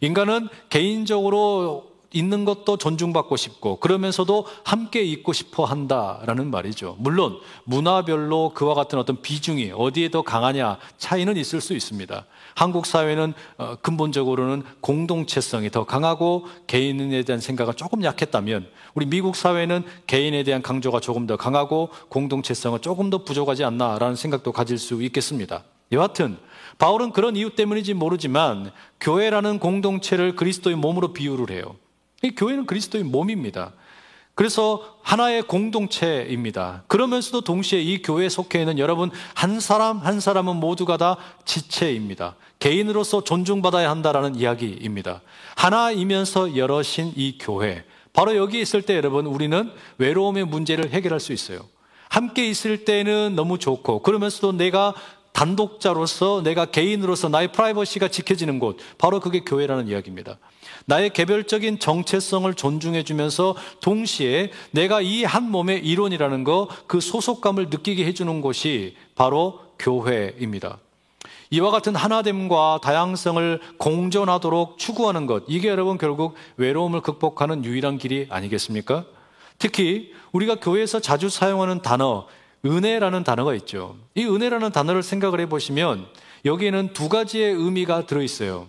인간은 0.00 0.48
개인적으로 0.70 1.91
있는 2.12 2.44
것도 2.44 2.76
존중받고 2.76 3.36
싶고 3.36 3.76
그러면서도 3.76 4.46
함께 4.64 5.02
있고 5.02 5.32
싶어 5.32 5.64
한다라는 5.64 6.50
말이죠. 6.50 6.96
물론 6.98 7.38
문화별로 7.64 8.50
그와 8.54 8.74
같은 8.74 8.98
어떤 8.98 9.20
비중이 9.22 9.72
어디에 9.74 10.10
더 10.10 10.22
강하냐 10.22 10.78
차이는 10.98 11.36
있을 11.36 11.60
수 11.60 11.74
있습니다. 11.74 12.26
한국 12.54 12.86
사회는 12.86 13.34
어, 13.58 13.76
근본적으로는 13.82 14.62
공동체성이 14.80 15.70
더 15.70 15.84
강하고 15.84 16.46
개인에 16.66 17.22
대한 17.22 17.40
생각이 17.40 17.72
조금 17.76 18.04
약했다면 18.04 18.68
우리 18.94 19.06
미국 19.06 19.36
사회는 19.36 19.84
개인에 20.06 20.42
대한 20.42 20.62
강조가 20.62 21.00
조금 21.00 21.26
더 21.26 21.36
강하고 21.36 21.90
공동체성은 22.08 22.80
조금 22.82 23.10
더 23.10 23.24
부족하지 23.24 23.64
않나라는 23.64 24.16
생각도 24.16 24.52
가질 24.52 24.78
수 24.78 25.02
있겠습니다. 25.02 25.64
여하튼 25.92 26.38
바울은 26.78 27.12
그런 27.12 27.36
이유 27.36 27.54
때문인지 27.54 27.94
모르지만 27.94 28.70
교회라는 29.00 29.58
공동체를 29.58 30.36
그리스도의 30.36 30.76
몸으로 30.76 31.12
비유를 31.12 31.54
해요. 31.54 31.76
교회는 32.30 32.66
그리스도의 32.66 33.04
몸입니다. 33.04 33.72
그래서 34.34 34.96
하나의 35.02 35.42
공동체입니다. 35.42 36.84
그러면서도 36.86 37.42
동시에 37.42 37.80
이 37.80 38.00
교회에 38.00 38.28
속해 38.28 38.60
있는 38.60 38.78
여러분 38.78 39.10
한 39.34 39.60
사람 39.60 39.98
한 39.98 40.20
사람은 40.20 40.56
모두가 40.56 40.96
다 40.96 41.16
지체입니다. 41.44 42.36
개인으로서 42.58 43.24
존중받아야 43.24 43.90
한다라는 43.90 44.36
이야기입니다. 44.36 45.20
하나이면서 45.56 46.56
여럿인 46.56 47.12
이 47.14 47.36
교회. 47.38 47.84
바로 48.14 48.36
여기 48.36 48.60
있을 48.60 48.82
때 48.82 48.96
여러분 48.96 49.26
우리는 49.26 49.70
외로움의 49.98 50.44
문제를 50.44 50.90
해결할 50.90 51.20
수 51.20 51.32
있어요. 51.32 51.60
함께 52.08 52.46
있을 52.48 52.84
때는 52.84 53.34
너무 53.34 53.58
좋고 53.58 54.02
그러면서도 54.02 54.52
내가 54.52 54.94
단독자로서 55.32 56.42
내가 56.42 56.66
개인으로서 56.66 57.28
나의 57.28 57.52
프라이버시가 57.52 58.08
지켜지는 58.08 58.58
곳 58.58 58.78
바로 58.98 59.18
그게 59.20 59.40
교회라는 59.40 59.88
이야기입니다. 59.88 60.38
나의 60.86 61.10
개별적인 61.10 61.78
정체성을 61.78 62.52
존중해 62.54 63.04
주면서 63.04 63.54
동시에 63.80 64.50
내가 64.72 65.00
이 65.00 65.24
한 65.24 65.50
몸의 65.50 65.84
일원이라는 65.86 66.44
거 66.44 66.68
그 66.86 67.00
소속감을 67.00 67.68
느끼게 67.70 68.04
해 68.04 68.12
주는 68.12 68.40
곳이 68.40 68.96
바로 69.14 69.60
교회입니다. 69.78 70.78
이와 71.50 71.70
같은 71.70 71.94
하나됨과 71.94 72.80
다양성을 72.82 73.60
공존하도록 73.78 74.78
추구하는 74.78 75.26
것 75.26 75.44
이게 75.48 75.68
여러분 75.68 75.98
결국 75.98 76.34
외로움을 76.56 77.00
극복하는 77.02 77.64
유일한 77.64 77.98
길이 77.98 78.26
아니겠습니까? 78.30 79.04
특히 79.58 80.12
우리가 80.32 80.56
교회에서 80.56 81.00
자주 81.00 81.28
사용하는 81.28 81.82
단어 81.82 82.26
은혜라는 82.64 83.24
단어가 83.24 83.54
있죠. 83.56 83.96
이 84.14 84.24
은혜라는 84.24 84.72
단어를 84.72 85.02
생각을 85.02 85.40
해보시면 85.40 86.06
여기에는 86.44 86.92
두 86.94 87.08
가지의 87.08 87.52
의미가 87.54 88.06
들어있어요. 88.06 88.68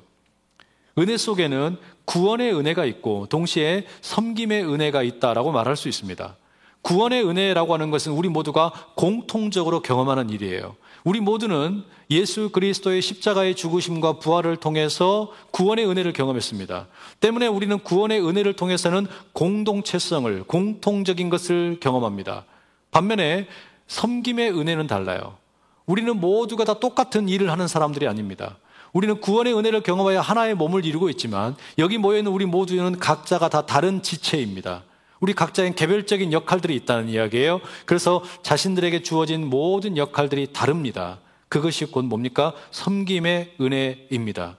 은혜 0.97 1.17
속에는 1.17 1.77
구원의 2.05 2.53
은혜가 2.53 2.85
있고 2.85 3.27
동시에 3.29 3.85
섬김의 4.01 4.65
은혜가 4.65 5.03
있다라고 5.03 5.51
말할 5.51 5.75
수 5.75 5.87
있습니다. 5.87 6.35
구원의 6.81 7.25
은혜라고 7.27 7.73
하는 7.73 7.91
것은 7.91 8.11
우리 8.11 8.29
모두가 8.29 8.71
공통적으로 8.95 9.81
경험하는 9.81 10.29
일이에요. 10.29 10.75
우리 11.03 11.19
모두는 11.19 11.83
예수 12.11 12.49
그리스도의 12.49 13.01
십자가의 13.01 13.55
죽으심과 13.55 14.19
부활을 14.19 14.57
통해서 14.57 15.31
구원의 15.51 15.89
은혜를 15.89 16.13
경험했습니다. 16.13 16.87
때문에 17.19 17.47
우리는 17.47 17.79
구원의 17.79 18.25
은혜를 18.25 18.53
통해서는 18.53 19.07
공동체성을, 19.31 20.43
공통적인 20.43 21.29
것을 21.29 21.77
경험합니다. 21.79 22.45
반면에 22.91 23.47
섬김의 23.87 24.51
은혜는 24.51 24.87
달라요. 24.87 25.37
우리는 25.85 26.15
모두가 26.19 26.63
다 26.63 26.79
똑같은 26.79 27.27
일을 27.27 27.51
하는 27.51 27.67
사람들이 27.67 28.07
아닙니다. 28.07 28.57
우리는 28.93 29.19
구원의 29.19 29.57
은혜를 29.57 29.81
경험하여 29.81 30.21
하나의 30.21 30.55
몸을 30.55 30.85
이루고 30.85 31.09
있지만 31.09 31.55
여기 31.79 31.97
모여있는 31.97 32.31
우리 32.31 32.45
모두는 32.45 32.99
각자가 32.99 33.49
다 33.49 33.65
다른 33.65 34.01
지체입니다. 34.01 34.83
우리 35.19 35.33
각자의 35.33 35.75
개별적인 35.75 36.31
역할들이 36.31 36.75
있다는 36.75 37.09
이야기예요. 37.09 37.61
그래서 37.85 38.23
자신들에게 38.43 39.01
주어진 39.03 39.49
모든 39.49 39.97
역할들이 39.97 40.53
다릅니다. 40.53 41.19
그것이 41.49 41.85
곧 41.85 42.05
뭡니까? 42.05 42.53
섬김의 42.71 43.55
은혜입니다. 43.61 44.57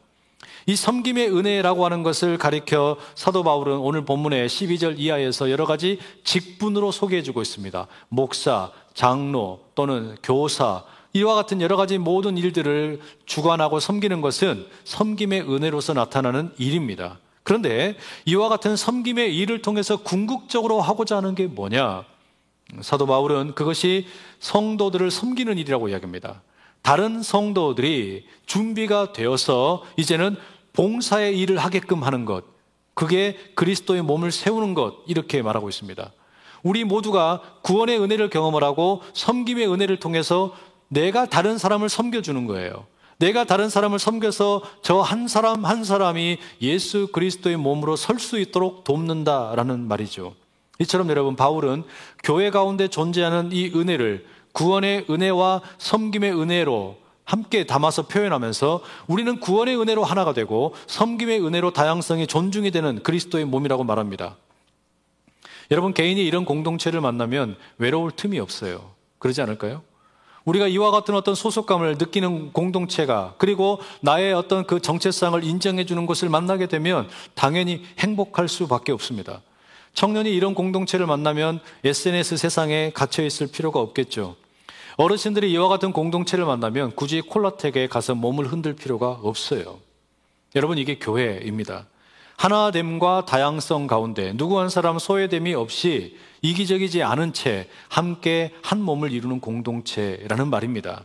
이 0.66 0.74
섬김의 0.74 1.36
은혜라고 1.36 1.84
하는 1.84 2.02
것을 2.02 2.38
가리켜 2.38 2.96
사도 3.14 3.42
바울은 3.42 3.76
오늘 3.76 4.04
본문의 4.04 4.48
12절 4.48 4.98
이하에서 4.98 5.50
여러 5.50 5.66
가지 5.66 5.98
직분으로 6.24 6.90
소개해 6.90 7.22
주고 7.22 7.42
있습니다. 7.42 7.86
목사, 8.08 8.70
장로 8.94 9.60
또는 9.74 10.16
교사, 10.22 10.82
이와 11.16 11.36
같은 11.36 11.60
여러 11.60 11.76
가지 11.76 11.96
모든 11.96 12.36
일들을 12.36 13.00
주관하고 13.24 13.78
섬기는 13.78 14.20
것은 14.20 14.66
섬김의 14.82 15.42
은혜로서 15.42 15.92
나타나는 15.94 16.52
일입니다. 16.58 17.20
그런데 17.44 17.96
이와 18.24 18.48
같은 18.48 18.74
섬김의 18.74 19.36
일을 19.36 19.62
통해서 19.62 19.98
궁극적으로 19.98 20.80
하고자 20.80 21.18
하는 21.18 21.36
게 21.36 21.46
뭐냐? 21.46 22.04
사도 22.80 23.06
바울은 23.06 23.54
그것이 23.54 24.06
성도들을 24.40 25.12
섬기는 25.12 25.56
일이라고 25.56 25.88
이야기합니다. 25.88 26.42
다른 26.82 27.22
성도들이 27.22 28.26
준비가 28.46 29.12
되어서 29.12 29.84
이제는 29.96 30.36
봉사의 30.72 31.38
일을 31.38 31.58
하게끔 31.58 32.02
하는 32.02 32.24
것. 32.24 32.44
그게 32.94 33.36
그리스도의 33.54 34.02
몸을 34.02 34.32
세우는 34.32 34.74
것. 34.74 34.96
이렇게 35.06 35.42
말하고 35.42 35.68
있습니다. 35.68 36.12
우리 36.64 36.82
모두가 36.82 37.42
구원의 37.62 38.00
은혜를 38.00 38.30
경험을 38.30 38.64
하고 38.64 39.02
섬김의 39.12 39.70
은혜를 39.70 40.00
통해서 40.00 40.54
내가 40.88 41.26
다른 41.26 41.58
사람을 41.58 41.88
섬겨주는 41.88 42.46
거예요. 42.46 42.86
내가 43.18 43.44
다른 43.44 43.68
사람을 43.68 43.98
섬겨서 43.98 44.62
저 44.82 45.00
한 45.02 45.28
사람 45.28 45.64
한 45.64 45.84
사람이 45.84 46.38
예수 46.62 47.08
그리스도의 47.12 47.56
몸으로 47.56 47.96
설 47.96 48.18
수 48.18 48.38
있도록 48.38 48.84
돕는다라는 48.84 49.86
말이죠. 49.86 50.34
이처럼 50.80 51.08
여러분 51.10 51.36
바울은 51.36 51.84
교회 52.22 52.50
가운데 52.50 52.88
존재하는 52.88 53.50
이 53.52 53.70
은혜를 53.74 54.26
구원의 54.52 55.06
은혜와 55.08 55.62
섬김의 55.78 56.32
은혜로 56.40 56.98
함께 57.24 57.64
담아서 57.64 58.06
표현하면서 58.06 58.82
우리는 59.06 59.40
구원의 59.40 59.80
은혜로 59.80 60.04
하나가 60.04 60.32
되고 60.34 60.74
섬김의 60.88 61.44
은혜로 61.46 61.72
다양성이 61.72 62.26
존중이 62.26 62.70
되는 62.70 63.02
그리스도의 63.02 63.44
몸이라고 63.46 63.84
말합니다. 63.84 64.36
여러분 65.70 65.94
개인이 65.94 66.22
이런 66.22 66.44
공동체를 66.44 67.00
만나면 67.00 67.56
외로울 67.78 68.10
틈이 68.10 68.38
없어요. 68.38 68.90
그러지 69.18 69.40
않을까요? 69.40 69.82
우리가 70.44 70.68
이와 70.68 70.90
같은 70.90 71.14
어떤 71.14 71.34
소속감을 71.34 71.96
느끼는 71.98 72.52
공동체가 72.52 73.34
그리고 73.38 73.80
나의 74.00 74.34
어떤 74.34 74.66
그 74.66 74.80
정체성을 74.80 75.42
인정해 75.42 75.86
주는 75.86 76.06
것을 76.06 76.28
만나게 76.28 76.66
되면 76.66 77.08
당연히 77.34 77.82
행복할 77.98 78.48
수밖에 78.48 78.92
없습니다. 78.92 79.40
청년이 79.94 80.34
이런 80.34 80.54
공동체를 80.54 81.06
만나면 81.06 81.60
SNS 81.84 82.36
세상에 82.36 82.90
갇혀 82.92 83.24
있을 83.24 83.46
필요가 83.46 83.80
없겠죠. 83.80 84.36
어르신들이 84.96 85.50
이와 85.52 85.68
같은 85.68 85.92
공동체를 85.92 86.44
만나면 86.44 86.92
굳이 86.94 87.20
콜라텍에 87.20 87.88
가서 87.88 88.14
몸을 88.14 88.46
흔들 88.46 88.74
필요가 88.74 89.10
없어요. 89.10 89.78
여러분 90.54 90.78
이게 90.78 90.98
교회입니다. 90.98 91.86
하나됨과 92.36 93.24
다양성 93.26 93.86
가운데 93.86 94.32
누구 94.36 94.58
한 94.58 94.68
사람 94.68 94.98
소외됨이 94.98 95.54
없이 95.54 96.16
이기적이지 96.42 97.02
않은 97.02 97.32
채 97.32 97.68
함께 97.88 98.52
한 98.62 98.80
몸을 98.82 99.12
이루는 99.12 99.40
공동체라는 99.40 100.48
말입니다. 100.48 101.04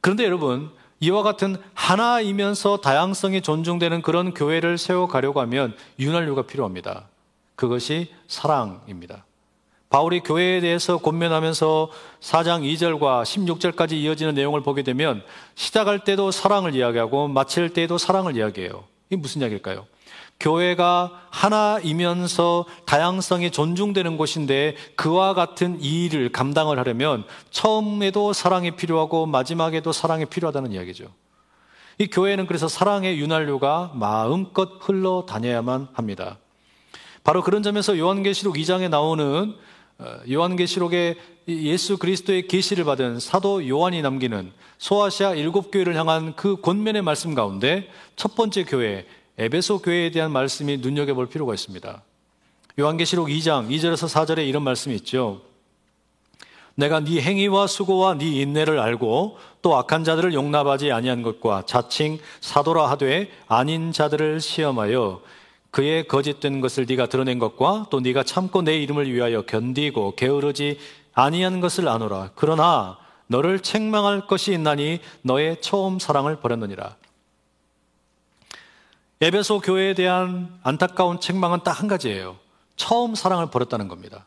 그런데 0.00 0.24
여러분, 0.24 0.70
이와 1.00 1.22
같은 1.22 1.56
하나이면서 1.74 2.78
다양성이 2.78 3.40
존중되는 3.40 4.02
그런 4.02 4.34
교회를 4.34 4.78
세워가려고 4.78 5.40
하면 5.40 5.76
윤활유가 5.98 6.42
필요합니다. 6.42 7.08
그것이 7.54 8.08
사랑입니다. 8.28 9.24
바울이 9.90 10.20
교회에 10.20 10.60
대해서 10.60 10.98
권면하면서 10.98 11.90
4장 12.20 12.62
2절과 12.62 13.24
16절까지 13.24 13.92
이어지는 13.92 14.34
내용을 14.34 14.62
보게 14.62 14.82
되면 14.82 15.22
시작할 15.54 16.04
때도 16.04 16.30
사랑을 16.30 16.74
이야기하고 16.74 17.28
마칠 17.28 17.74
때도 17.74 17.98
사랑을 17.98 18.36
이야기해요. 18.36 18.84
이게 19.10 19.20
무슨 19.20 19.42
이야기일까요? 19.42 19.86
교회가 20.42 21.12
하나이면서 21.30 22.66
다양성이 22.84 23.50
존중되는 23.50 24.16
곳인데 24.16 24.76
그와 24.96 25.32
같은 25.32 25.78
이 25.80 26.04
일을 26.04 26.30
감당을 26.30 26.78
하려면 26.78 27.24
처음에도 27.50 28.32
사랑이 28.32 28.72
필요하고 28.72 29.26
마지막에도 29.26 29.92
사랑이 29.92 30.26
필요하다는 30.26 30.72
이야기죠. 30.72 31.06
이 31.98 32.08
교회는 32.08 32.46
그래서 32.46 32.68
사랑의 32.68 33.18
윤활유가 33.18 33.92
마음껏 33.94 34.68
흘러 34.80 35.24
다녀야만 35.26 35.88
합니다. 35.92 36.38
바로 37.22 37.42
그런 37.42 37.62
점에서 37.62 37.96
요한계시록 37.96 38.56
2장에 38.56 38.88
나오는 38.88 39.54
어, 39.98 40.16
요한계시록에 40.28 41.16
예수 41.48 41.98
그리스도의 41.98 42.48
계시를 42.48 42.84
받은 42.84 43.20
사도 43.20 43.68
요한이 43.68 44.02
남기는 44.02 44.52
소아시아 44.78 45.34
일곱 45.34 45.70
교회를 45.70 45.94
향한 45.96 46.34
그 46.34 46.60
권면의 46.60 47.02
말씀 47.02 47.34
가운데 47.34 47.88
첫 48.16 48.34
번째 48.34 48.64
교회 48.64 49.06
에베소 49.38 49.80
교회에 49.80 50.10
대한 50.10 50.30
말씀이 50.30 50.78
눈여겨볼 50.78 51.28
필요가 51.28 51.54
있습니다. 51.54 52.02
요한계시록 52.78 53.28
2장 53.28 53.68
2절에서 53.68 54.08
4절에 54.08 54.46
이런 54.46 54.62
말씀이 54.62 54.94
있죠. 54.96 55.40
내가 56.74 57.00
네 57.00 57.20
행위와 57.20 57.66
수고와 57.66 58.16
네 58.16 58.40
인내를 58.40 58.78
알고 58.78 59.38
또 59.60 59.76
악한 59.76 60.04
자들을 60.04 60.32
용납하지 60.32 60.90
아니한 60.90 61.22
것과 61.22 61.64
자칭 61.66 62.18
사도라 62.40 62.90
하되 62.90 63.30
아닌 63.46 63.92
자들을 63.92 64.40
시험하여 64.40 65.22
그의 65.70 66.06
거짓된 66.06 66.60
것을 66.60 66.86
네가 66.88 67.06
드러낸 67.06 67.38
것과 67.38 67.86
또 67.90 68.00
네가 68.00 68.24
참고 68.24 68.62
내 68.62 68.76
이름을 68.78 69.10
위하여 69.10 69.42
견디고 69.42 70.16
게으르지 70.16 70.78
아니한 71.14 71.60
것을 71.60 71.88
아노라. 71.88 72.30
그러나 72.34 72.98
너를 73.26 73.60
책망할 73.60 74.26
것이 74.26 74.52
있나니 74.52 75.00
너의 75.22 75.60
처음 75.60 75.98
사랑을 75.98 76.36
버렸느니라. 76.36 76.96
에베소 79.22 79.60
교회에 79.60 79.94
대한 79.94 80.58
안타까운 80.64 81.20
책망은 81.20 81.60
딱 81.62 81.78
한 81.78 81.86
가지예요. 81.86 82.38
처음 82.74 83.14
사랑을 83.14 83.50
버렸다는 83.50 83.86
겁니다. 83.86 84.26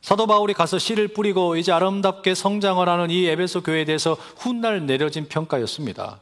사도 0.00 0.26
바울이 0.26 0.54
가서 0.54 0.78
씨를 0.78 1.08
뿌리고 1.08 1.56
이제 1.56 1.72
아름답게 1.72 2.34
성장을 2.34 2.88
하는 2.88 3.10
이 3.10 3.26
에베소 3.26 3.62
교회에 3.62 3.84
대해서 3.84 4.16
훗날 4.38 4.86
내려진 4.86 5.28
평가였습니다. 5.28 6.20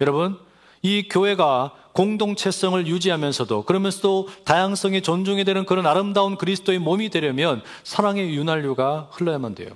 여러분, 0.00 0.38
이 0.82 1.08
교회가 1.08 1.72
공동체성을 1.92 2.86
유지하면서도 2.86 3.64
그러면서도 3.64 4.28
다양성이 4.44 5.02
존중이 5.02 5.42
되는 5.42 5.66
그런 5.66 5.86
아름다운 5.86 6.36
그리스도의 6.36 6.78
몸이 6.78 7.10
되려면 7.10 7.62
사랑의 7.82 8.32
윤활유가 8.32 9.08
흘러야만 9.10 9.56
돼요. 9.56 9.70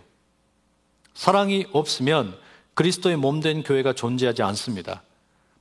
사랑이 1.15 1.67
없으면 1.73 2.39
그리스도의 2.75 3.17
몸 3.17 3.41
된 3.41 3.65
교회가 3.65 3.95
존재하지 3.95 4.45
않습니다. 4.45 5.03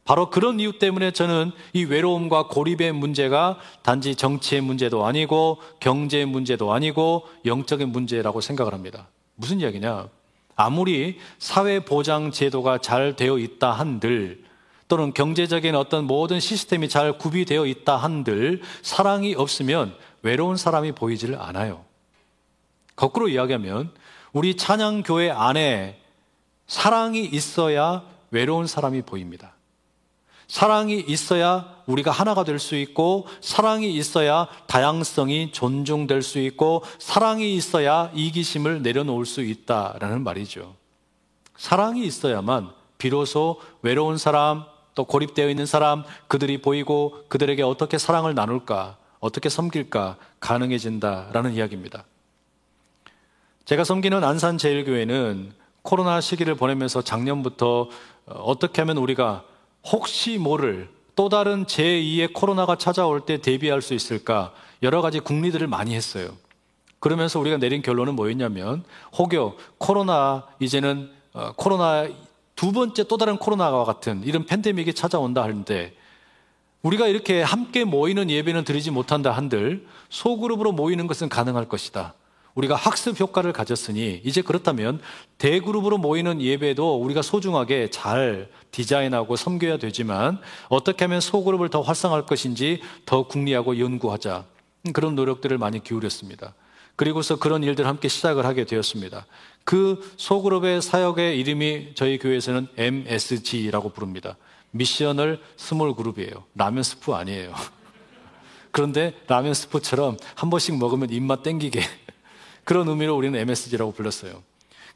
바로 0.08 0.30
그런 0.30 0.58
이유 0.62 0.80
때문에 0.80 1.12
저는 1.12 1.52
이 1.74 1.84
외로움과 1.84 2.48
고립의 2.48 2.94
문제가 2.94 3.60
단지 3.84 4.16
정치의 4.16 4.62
문제도 4.62 5.06
아니고 5.06 5.58
경제의 5.82 6.26
문제도 6.26 6.72
아니고 6.72 7.28
영적인 7.44 7.90
문제라고 7.90 8.40
생각을 8.40 8.74
합니다. 8.74 9.10
무슨 9.36 9.60
이야기냐? 9.60 10.08
아무리 10.56 11.20
사회보장 11.40 12.32
제도가 12.32 12.78
잘 12.78 13.18
되어 13.18 13.38
있다 13.38 13.74
한들 13.74 14.46
또는 14.88 15.14
경제적인 15.14 15.76
어떤 15.76 16.06
모든 16.06 16.40
시스템이 16.40 16.88
잘 16.88 17.18
구비되어 17.18 17.66
있다 17.66 17.98
한들 17.98 18.62
사랑이 18.84 19.36
없으면 19.36 19.94
외로운 20.22 20.56
사람이 20.56 20.94
보이지를 20.94 21.38
않아요. 21.38 21.84
거꾸로 22.96 23.28
이야기하면 23.28 23.92
우리 24.32 24.56
찬양교회 24.56 25.32
안에 25.32 26.00
사랑이 26.66 27.26
있어야 27.26 28.04
외로운 28.32 28.68
사람이 28.68 29.02
보입니다. 29.02 29.57
사랑이 30.48 31.00
있어야 31.08 31.76
우리가 31.86 32.12
하나가 32.12 32.44
될 32.44 32.60
수 32.60 32.76
있고, 32.76 33.28
사랑이 33.42 33.94
있어야 33.94 34.48
다양성이 34.68 35.52
존중될 35.52 36.22
수 36.22 36.40
있고, 36.40 36.84
사랑이 37.00 37.56
있어야 37.56 38.12
이기심을 38.14 38.82
내려놓을 38.82 39.26
수 39.26 39.42
있다라는 39.42 40.24
말이죠. 40.24 40.76
사랑이 41.58 42.06
있어야만 42.06 42.72
비로소 42.98 43.60
외로운 43.82 44.18
사람, 44.18 44.66
또 44.96 45.06
고립되어 45.06 45.50
있는 45.50 45.66
사람, 45.66 46.04
그들이 46.28 46.62
보이고 46.62 47.24
그들에게 47.30 47.62
어떻게 47.64 47.98
사랑을 47.98 48.34
나눌까, 48.36 48.98
어떻게 49.20 49.50
섬길까 49.50 50.18
가능해진다라는 50.40 51.54
이야기입니다. 51.54 52.04
제가 53.66 53.84
섬기는 53.84 54.24
안산제일교회는 54.24 55.54
코로나 55.82 56.22
시기를 56.22 56.56
보내면서 56.56 57.02
작년부터 57.02 57.90
어떻게 58.26 58.82
하면 58.82 58.98
우리가 58.98 59.44
혹시 59.92 60.38
모를 60.38 60.90
또 61.16 61.30
다른 61.30 61.66
제2의 61.66 62.34
코로나가 62.34 62.76
찾아올 62.76 63.22
때 63.22 63.38
대비할 63.38 63.82
수 63.82 63.94
있을까 63.94 64.54
여러 64.84 65.02
가지 65.02 65.20
국리들을 65.20 65.66
많이 65.68 65.96
했어요. 65.96 66.30
그러면서 67.00 67.40
우리가 67.40 67.58
내린 67.58 67.82
결론은 67.82 68.16
뭐였냐면 68.16 68.84
혹여 69.18 69.56
코로나 69.78 70.46
이제는 70.60 71.10
어, 71.34 71.52
코로나 71.56 72.08
두 72.56 72.72
번째 72.72 73.04
또 73.04 73.18
다른 73.18 73.38
코로나와 73.38 73.86
같은 73.86 74.24
이런 74.24 74.46
팬데믹이 74.46 74.94
찾아온다 74.94 75.44
하는데 75.44 75.94
우리가 76.82 77.08
이렇게 77.08 77.42
함께 77.42 77.84
모이는 77.84 78.30
예배는 78.30 78.64
드리지 78.64 78.92
못한다 78.92 79.32
한들 79.32 79.86
소그룹으로 80.10 80.72
모이는 80.72 81.08
것은 81.08 81.30
가능할 81.30 81.68
것이다. 81.68 82.14
우리가 82.58 82.76
학습 82.76 83.20
효과를 83.20 83.54
가졌으니 83.54 84.22
이제 84.26 84.42
그렇다면 84.42 85.00
대그룹으로 85.38 86.00
모이는 86.00 86.42
예배도 86.42 87.00
우리가 87.04 87.22
소중하게 87.22 87.92
잘 87.92 88.50
디자인하고 88.72 89.36
섬겨야 89.36 89.78
되지만 89.78 90.40
어떻게 90.68 91.06
하면 91.06 91.22
소그룹을 91.22 91.70
더 91.70 91.82
활성화할 91.82 92.26
것인지 92.26 92.82
더 93.06 93.28
궁리하고 93.28 93.80
연구하자. 93.80 94.46
그런 94.94 95.14
노력들을 95.14 95.56
많이 95.60 95.84
기울였습니다. 95.84 96.56
그리고서 96.96 97.36
그런 97.36 97.64
일들 97.64 97.86
함께 97.86 98.08
시작을 98.08 98.46
하게 98.46 98.66
되었습니다. 98.66 99.28
그 99.64 100.14
소그룹의 100.18 100.82
사역의 100.82 101.40
이름이 101.40 101.92
저희 101.94 102.18
교회에서는 102.18 102.70
MSG라고 102.76 103.90
부릅니다. 103.90 104.36
Missional 104.72 105.40
Small 105.58 105.96
Group이에요. 105.96 106.44
라면 106.56 106.82
스프 106.82 107.14
아니에요. 107.14 107.54
그런데 108.72 109.14
라면 109.28 109.54
스프처럼 109.54 110.18
한 110.34 110.50
번씩 110.50 110.78
먹으면 110.78 111.12
입맛 111.12 111.44
땡기게 111.44 111.82
그런 112.68 112.90
의미로 112.90 113.16
우리는 113.16 113.40
MSG라고 113.40 113.94
불렀어요. 113.94 114.44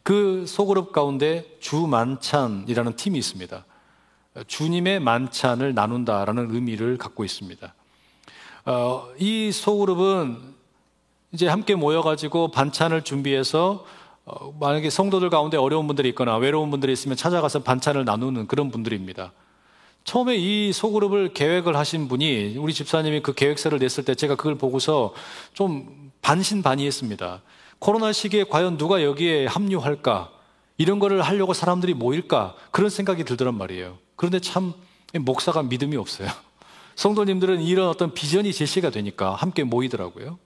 그 0.03 0.43
소그룹 0.45 0.91
가운데 0.91 1.55
주만찬이라는 1.61 2.97
팀이 2.97 3.17
있습니다. 3.17 3.65
주님의 4.45 4.99
만찬을 4.99 5.73
나눈다라는 5.73 6.53
의미를 6.53 6.97
갖고 6.97 7.23
있습니다. 7.23 7.73
어, 8.65 9.07
이 9.17 9.53
소그룹은 9.53 10.37
이제 11.31 11.47
함께 11.47 11.75
모여가지고 11.75 12.51
반찬을 12.51 13.03
준비해서 13.03 13.85
어, 14.25 14.53
만약에 14.59 14.89
성도들 14.89 15.29
가운데 15.29 15.55
어려운 15.55 15.87
분들이 15.87 16.09
있거나 16.09 16.35
외로운 16.35 16.71
분들이 16.71 16.91
있으면 16.91 17.15
찾아가서 17.15 17.63
반찬을 17.63 18.03
나누는 18.03 18.47
그런 18.47 18.69
분들입니다. 18.69 19.31
처음에 20.03 20.35
이 20.35 20.73
소그룹을 20.73 21.33
계획을 21.33 21.77
하신 21.77 22.09
분이 22.09 22.57
우리 22.57 22.73
집사님이 22.73 23.21
그 23.21 23.33
계획서를 23.33 23.79
냈을 23.79 24.03
때 24.03 24.13
제가 24.13 24.35
그걸 24.35 24.55
보고서 24.55 25.13
좀 25.53 26.11
반신반의했습니다. 26.21 27.41
코로나 27.81 28.13
시기에 28.13 28.43
과연 28.43 28.77
누가 28.77 29.03
여기에 29.03 29.47
합류할까? 29.47 30.29
이런 30.77 30.99
거를 30.99 31.23
하려고 31.23 31.55
사람들이 31.55 31.95
모일까? 31.95 32.55
그런 32.69 32.91
생각이 32.91 33.23
들더란 33.23 33.55
말이에요. 33.55 33.97
그런데 34.15 34.39
참 34.39 34.73
목사가 35.19 35.63
믿음이 35.63 35.97
없어요. 35.97 36.29
성도님들은 36.95 37.63
이런 37.63 37.89
어떤 37.89 38.13
비전이 38.13 38.53
제시가 38.53 38.91
되니까 38.91 39.33
함께 39.33 39.63
모이더라고요. 39.63 40.37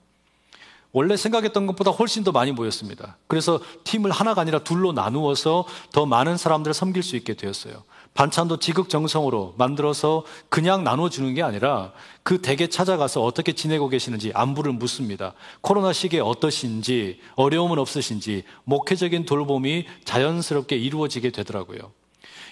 원래 0.92 1.14
생각했던 1.14 1.66
것보다 1.66 1.90
훨씬 1.90 2.24
더 2.24 2.32
많이 2.32 2.52
모였습니다. 2.52 3.18
그래서 3.26 3.60
팀을 3.84 4.12
하나가 4.12 4.40
아니라 4.40 4.60
둘로 4.60 4.92
나누어서 4.92 5.66
더 5.92 6.06
많은 6.06 6.38
사람들을 6.38 6.72
섬길 6.72 7.02
수 7.02 7.16
있게 7.16 7.34
되었어요. 7.34 7.84
반찬도 8.16 8.58
지극정성으로 8.58 9.54
만들어서 9.58 10.24
그냥 10.48 10.82
나눠주는 10.82 11.34
게 11.34 11.42
아니라 11.42 11.92
그 12.22 12.40
댁에 12.40 12.68
찾아가서 12.68 13.22
어떻게 13.22 13.52
지내고 13.52 13.88
계시는지 13.88 14.32
안부를 14.34 14.72
묻습니다. 14.72 15.34
코로나 15.60 15.92
시기에 15.92 16.20
어떠신지, 16.20 17.20
어려움은 17.36 17.78
없으신지, 17.78 18.42
목회적인 18.64 19.26
돌봄이 19.26 19.86
자연스럽게 20.04 20.76
이루어지게 20.76 21.30
되더라고요. 21.30 21.92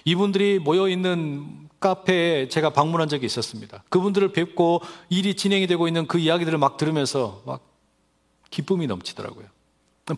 이분들이 0.05 0.59
모여있는 0.59 1.67
카페에 1.79 2.47
제가 2.47 2.69
방문한 2.69 3.09
적이 3.09 3.25
있었습니다. 3.25 3.83
그분들을 3.89 4.33
뵙고 4.33 4.81
일이 5.09 5.33
진행이 5.33 5.65
되고 5.65 5.87
있는 5.87 6.05
그 6.05 6.19
이야기들을 6.19 6.59
막 6.59 6.77
들으면서 6.77 7.41
막 7.45 7.61
기쁨이 8.51 8.85
넘치더라고요. 8.85 9.47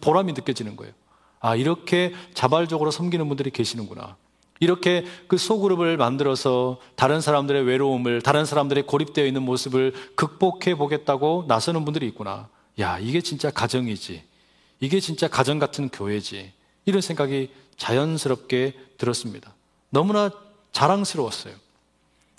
보람이 0.01 0.33
느껴지는 0.33 0.75
거예요. 0.75 0.93
아, 1.39 1.55
이렇게 1.55 2.13
자발적으로 2.33 2.91
섬기는 2.91 3.25
분들이 3.29 3.49
계시는구나. 3.49 4.17
이렇게 4.59 5.05
그 5.27 5.37
소그룹을 5.37 5.97
만들어서 5.97 6.79
다른 6.95 7.21
사람들의 7.21 7.63
외로움을, 7.63 8.21
다른 8.21 8.45
사람들의 8.45 8.87
고립되어 8.87 9.25
있는 9.25 9.43
모습을 9.43 9.93
극복해 10.15 10.75
보겠다고 10.75 11.45
나서는 11.47 11.85
분들이 11.85 12.07
있구나. 12.07 12.49
야, 12.79 12.99
이게 12.99 13.21
진짜 13.21 13.51
가정이지. 13.51 14.23
이게 14.79 14.99
진짜 14.99 15.27
가정 15.27 15.59
같은 15.59 15.89
교회지. 15.89 16.51
이런 16.85 17.01
생각이 17.01 17.51
자연스럽게 17.77 18.73
들었습니다. 18.97 19.53
너무나 19.89 20.31
자랑스러웠어요. 20.71 21.53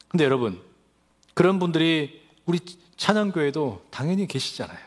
근데 0.09 0.24
여러분, 0.24 0.61
그런 1.35 1.59
분들이 1.59 2.22
우리 2.46 2.59
찬양교회도 2.96 3.87
당연히 3.90 4.26
계시잖아요. 4.26 4.78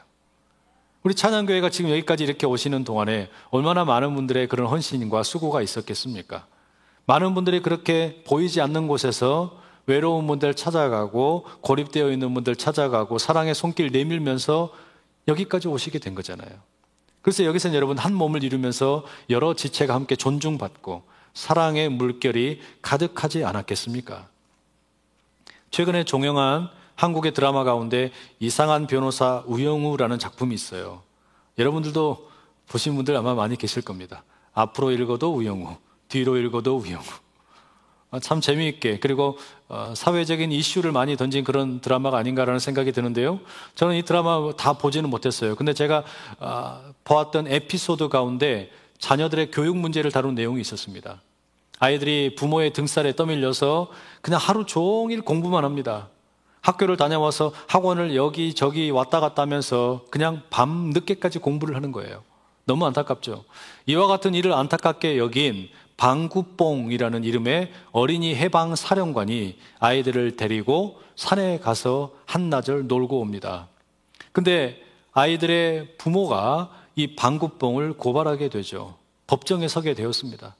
우리 1.03 1.15
찬양교회가 1.15 1.69
지금 1.69 1.89
여기까지 1.91 2.23
이렇게 2.23 2.45
오시는 2.45 2.83
동안에 2.83 3.29
얼마나 3.49 3.85
많은 3.85 4.13
분들의 4.13 4.47
그런 4.47 4.67
헌신과 4.67 5.23
수고가 5.23 5.61
있었겠습니까? 5.61 6.45
많은 7.11 7.33
분들이 7.33 7.61
그렇게 7.61 8.23
보이지 8.25 8.61
않는 8.61 8.87
곳에서 8.87 9.59
외로운 9.85 10.27
분들 10.27 10.53
찾아가고 10.53 11.45
고립되어 11.59 12.09
있는 12.09 12.33
분들 12.33 12.55
찾아가고 12.55 13.17
사랑의 13.17 13.53
손길 13.53 13.91
내밀면서 13.91 14.71
여기까지 15.27 15.67
오시게 15.67 15.99
된 15.99 16.15
거잖아요. 16.15 16.49
그래서 17.21 17.43
여기서는 17.43 17.75
여러분 17.75 17.97
한 17.97 18.13
몸을 18.13 18.45
이루면서 18.45 19.03
여러 19.29 19.53
지체가 19.55 19.93
함께 19.93 20.15
존중받고 20.15 21.03
사랑의 21.33 21.89
물결이 21.89 22.61
가득하지 22.81 23.43
않았겠습니까? 23.43 24.29
최근에 25.69 26.05
종영한 26.05 26.69
한국의 26.95 27.33
드라마 27.33 27.65
가운데 27.65 28.11
이상한 28.39 28.87
변호사 28.87 29.43
우영우라는 29.47 30.17
작품이 30.17 30.55
있어요. 30.55 31.01
여러분들도 31.57 32.29
보신 32.69 32.95
분들 32.95 33.17
아마 33.17 33.33
많이 33.33 33.57
계실 33.57 33.81
겁니다. 33.81 34.23
앞으로 34.53 34.91
읽어도 34.91 35.35
우영우, 35.35 35.75
뒤로 36.11 36.37
읽어도 36.37 36.77
우영우. 36.77 37.01
아, 38.11 38.19
참 38.19 38.41
재미있게 38.41 38.99
그리고 38.99 39.37
어, 39.69 39.93
사회적인 39.95 40.51
이슈를 40.51 40.91
많이 40.91 41.15
던진 41.15 41.45
그런 41.45 41.79
드라마가 41.79 42.17
아닌가라는 42.17 42.59
생각이 42.59 42.91
드는데요. 42.91 43.39
저는 43.75 43.95
이 43.95 44.03
드라마 44.03 44.51
다 44.57 44.73
보지는 44.73 45.09
못했어요. 45.09 45.55
근데 45.55 45.73
제가 45.73 46.03
아, 46.39 46.91
보았던 47.05 47.47
에피소드 47.47 48.09
가운데 48.09 48.69
자녀들의 48.99 49.51
교육 49.51 49.77
문제를 49.77 50.11
다룬 50.11 50.35
내용이 50.35 50.59
있었습니다. 50.59 51.21
아이들이 51.79 52.35
부모의 52.35 52.73
등살에 52.73 53.15
떠밀려서 53.15 53.87
그냥 54.21 54.39
하루 54.39 54.65
종일 54.65 55.21
공부만 55.21 55.63
합니다. 55.63 56.09
학교를 56.59 56.97
다녀와서 56.97 57.53
학원을 57.67 58.15
여기 58.15 58.53
저기 58.53 58.91
왔다 58.91 59.21
갔다 59.21 59.41
하면서 59.41 60.05
그냥 60.11 60.41
밤 60.49 60.91
늦게까지 60.93 61.39
공부를 61.39 61.75
하는 61.75 61.93
거예요. 61.93 62.23
너무 62.65 62.85
안타깝죠. 62.85 63.43
이와 63.87 64.07
같은 64.07 64.35
일을 64.35 64.53
안타깝게 64.53 65.17
여긴 65.17 65.69
방구뽕이라는 66.01 67.23
이름의 67.23 67.71
어린이 67.91 68.33
해방 68.33 68.75
사령관이 68.75 69.55
아이들을 69.77 70.35
데리고 70.35 70.99
산에 71.15 71.59
가서 71.59 72.13
한나절 72.25 72.87
놀고 72.87 73.19
옵니다. 73.19 73.67
근데 74.31 74.81
아이들의 75.11 75.97
부모가 75.99 76.71
이 76.95 77.15
방구뽕을 77.15 77.93
고발하게 77.97 78.49
되죠. 78.49 78.97
법정에 79.27 79.67
서게 79.67 79.93
되었습니다. 79.93 80.55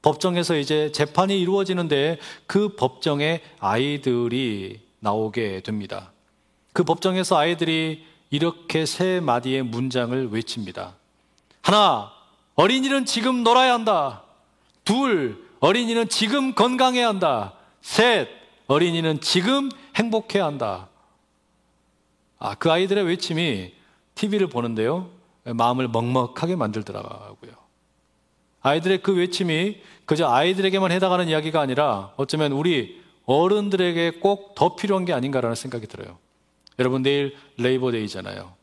법정에서 0.00 0.56
이제 0.56 0.90
재판이 0.92 1.38
이루어지는데 1.42 2.18
그 2.46 2.74
법정에 2.76 3.42
아이들이 3.58 4.80
나오게 5.00 5.60
됩니다. 5.60 6.12
그 6.72 6.84
법정에서 6.84 7.36
아이들이 7.36 8.06
이렇게 8.30 8.86
세 8.86 9.20
마디의 9.20 9.62
문장을 9.64 10.30
외칩니다. 10.30 10.94
하나, 11.60 12.12
어린이는 12.54 13.04
지금 13.04 13.42
놀아야 13.42 13.74
한다. 13.74 14.22
둘, 14.86 15.44
어린이는 15.60 16.08
지금 16.08 16.54
건강해야 16.54 17.08
한다. 17.08 17.52
셋, 17.82 18.28
어린이는 18.68 19.20
지금 19.20 19.68
행복해야 19.96 20.46
한다. 20.46 20.88
아, 22.38 22.54
그 22.54 22.70
아이들의 22.72 23.04
외침이 23.04 23.74
TV를 24.14 24.46
보는데요. 24.46 25.10
마음을 25.44 25.88
먹먹하게 25.88 26.56
만들더라고요. 26.56 27.52
아이들의 28.62 29.02
그 29.02 29.14
외침이 29.14 29.80
그저 30.06 30.28
아이들에게만 30.28 30.90
해당하는 30.90 31.28
이야기가 31.28 31.60
아니라 31.60 32.12
어쩌면 32.16 32.52
우리 32.52 33.02
어른들에게 33.26 34.12
꼭 34.20 34.54
더 34.54 34.74
필요한 34.74 35.04
게 35.04 35.12
아닌가라는 35.12 35.54
생각이 35.54 35.86
들어요. 35.86 36.18
여러분 36.78 37.02
내일 37.02 37.36
Labor 37.58 37.88
Day잖아요. 37.88 38.54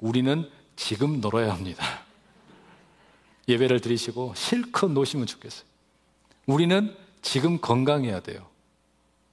우리는 0.00 0.50
지금 0.76 1.20
놀아야 1.20 1.52
합니다. 1.52 2.03
예배를 3.48 3.80
드리시고 3.80 4.32
실컷 4.36 4.90
노시면 4.90 5.26
좋겠어요. 5.26 5.66
우리는 6.46 6.96
지금 7.22 7.60
건강해야 7.60 8.20
돼요. 8.20 8.46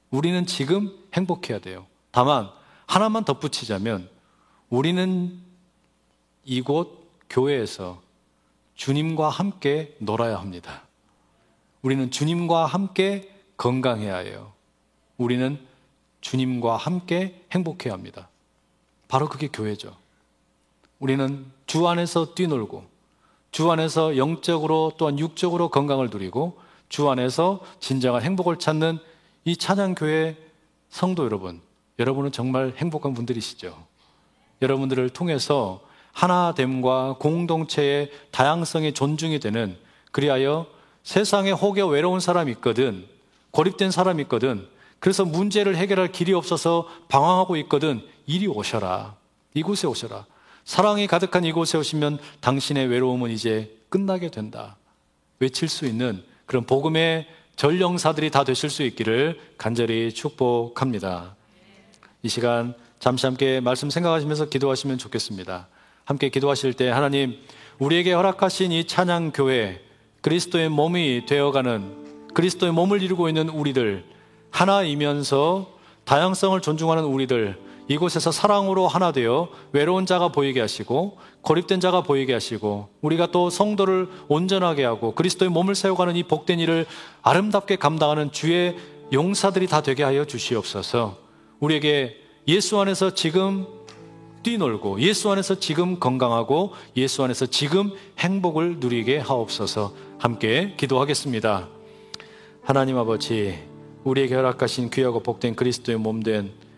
우리는 0.09 0.45
지금 0.45 0.97
행복해야 1.13 1.59
돼요. 1.59 1.85
다만 2.11 2.49
하나만 2.85 3.23
덧붙이자면 3.25 4.09
우리는 4.69 5.39
이곳 6.43 7.09
교회에서 7.29 8.01
주님과 8.75 9.29
함께 9.29 9.95
놀아야 9.99 10.39
합니다. 10.39 10.83
우리는 11.81 12.11
주님과 12.11 12.65
함께 12.65 13.33
건강해야 13.57 14.17
해요. 14.17 14.53
우리는 15.17 15.59
주님과 16.21 16.77
함께 16.77 17.45
행복해야 17.51 17.93
합니다. 17.93 18.29
바로 19.07 19.27
그게 19.29 19.47
교회죠. 19.47 19.95
우리는 20.99 21.45
주 21.65 21.87
안에서 21.87 22.33
뛰놀고 22.33 22.90
주 23.51 23.69
안에서 23.69 24.17
영적으로 24.17 24.93
또한 24.97 25.19
육적으로 25.19 25.69
건강을 25.69 26.09
누리고 26.09 26.57
주 26.89 27.09
안에서 27.09 27.59
진정한 27.79 28.21
행복을 28.21 28.59
찾는 28.59 28.99
이 29.45 29.57
찬양교회 29.57 30.37
성도 30.89 31.25
여러분, 31.25 31.61
여러분은 31.99 32.31
정말 32.31 32.73
행복한 32.77 33.13
분들이시죠. 33.13 33.75
여러분들을 34.61 35.09
통해서 35.09 35.81
하나됨과 36.13 37.15
공동체의 37.19 38.11
다양성이 38.31 38.93
존중이 38.93 39.39
되는 39.39 39.77
그리하여 40.11 40.67
세상에 41.03 41.51
혹여 41.51 41.87
외로운 41.87 42.19
사람이 42.19 42.51
있거든, 42.53 43.07
고립된 43.51 43.91
사람이 43.91 44.23
있거든, 44.23 44.67
그래서 44.99 45.25
문제를 45.25 45.75
해결할 45.75 46.11
길이 46.11 46.33
없어서 46.33 46.87
방황하고 47.07 47.57
있거든, 47.57 48.01
이리 48.27 48.47
오셔라. 48.47 49.15
이곳에 49.53 49.87
오셔라. 49.87 50.25
사랑이 50.63 51.07
가득한 51.07 51.43
이곳에 51.43 51.77
오시면 51.77 52.19
당신의 52.39 52.87
외로움은 52.87 53.31
이제 53.31 53.75
끝나게 53.89 54.29
된다. 54.29 54.77
외칠 55.39 55.67
수 55.67 55.85
있는 55.85 56.23
그런 56.45 56.65
복음의 56.65 57.27
전령사들이 57.55 58.31
다 58.31 58.43
되실 58.43 58.69
수 58.69 58.83
있기를 58.83 59.39
간절히 59.57 60.13
축복합니다. 60.13 61.35
이 62.23 62.29
시간 62.29 62.75
잠시 62.99 63.25
함께 63.25 63.59
말씀 63.59 63.89
생각하시면서 63.89 64.49
기도하시면 64.49 64.97
좋겠습니다. 64.97 65.67
함께 66.05 66.29
기도하실 66.29 66.73
때 66.73 66.89
하나님 66.89 67.37
우리에게 67.79 68.13
허락하신 68.13 68.71
이 68.71 68.85
찬양 68.85 69.31
교회 69.33 69.81
그리스도의 70.21 70.69
몸이 70.69 71.25
되어가는 71.25 72.29
그리스도의 72.33 72.71
몸을 72.73 73.01
이루고 73.01 73.27
있는 73.27 73.49
우리들 73.49 74.05
하나이면서 74.51 75.79
다양성을 76.05 76.59
존중하는 76.61 77.03
우리들 77.03 77.59
이곳에서 77.91 78.31
사랑으로 78.31 78.87
하나 78.87 79.11
되어 79.11 79.49
외로운 79.73 80.05
자가 80.05 80.29
보이게 80.29 80.61
하시고 80.61 81.17
고립된 81.41 81.81
자가 81.81 82.03
보이게 82.03 82.31
하시고 82.31 82.87
우리가 83.01 83.31
또 83.31 83.49
성도를 83.49 84.07
온전하게 84.29 84.85
하고 84.85 85.13
그리스도의 85.13 85.51
몸을 85.51 85.75
세워가는 85.75 86.15
이 86.15 86.23
복된 86.23 86.59
일을 86.61 86.85
아름답게 87.21 87.75
감당하는 87.75 88.31
주의 88.31 88.77
용사들이 89.11 89.67
다 89.67 89.81
되게 89.81 90.03
하여 90.03 90.23
주시옵소서. 90.23 91.17
우리에게 91.59 92.15
예수 92.47 92.79
안에서 92.79 93.13
지금 93.13 93.67
뛰놀고 94.43 95.01
예수 95.01 95.29
안에서 95.29 95.55
지금 95.55 95.99
건강하고 95.99 96.71
예수 96.95 97.25
안에서 97.25 97.45
지금 97.45 97.91
행복을 98.19 98.77
누리게 98.79 99.17
하옵소서. 99.17 99.93
함께 100.17 100.75
기도하겠습니다. 100.77 101.67
하나님 102.63 102.97
아버지, 102.97 103.59
우리에게 104.05 104.33
허락하신 104.35 104.91
귀하고 104.91 105.21
복된 105.21 105.55
그리스도의 105.55 105.97
몸된 105.97 106.70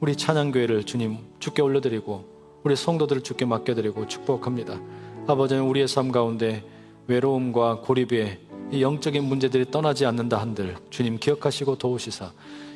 우리 0.00 0.16
찬양교회를 0.16 0.84
주님 0.84 1.18
주께 1.38 1.62
올려드리고 1.62 2.24
우리 2.64 2.76
성도들을 2.76 3.22
주께 3.22 3.44
맡겨드리고 3.44 4.06
축복합니다. 4.06 4.80
아버지는 5.26 5.62
우리의 5.62 5.86
삶 5.86 6.10
가운데 6.10 6.64
외로움과 7.06 7.80
고립의 7.80 8.40
이 8.72 8.82
영적인 8.82 9.22
문제들이 9.22 9.70
떠나지 9.70 10.04
않는다 10.04 10.40
한들 10.40 10.76
주님 10.90 11.18
기억하시고 11.18 11.76
도우시사 11.76 12.32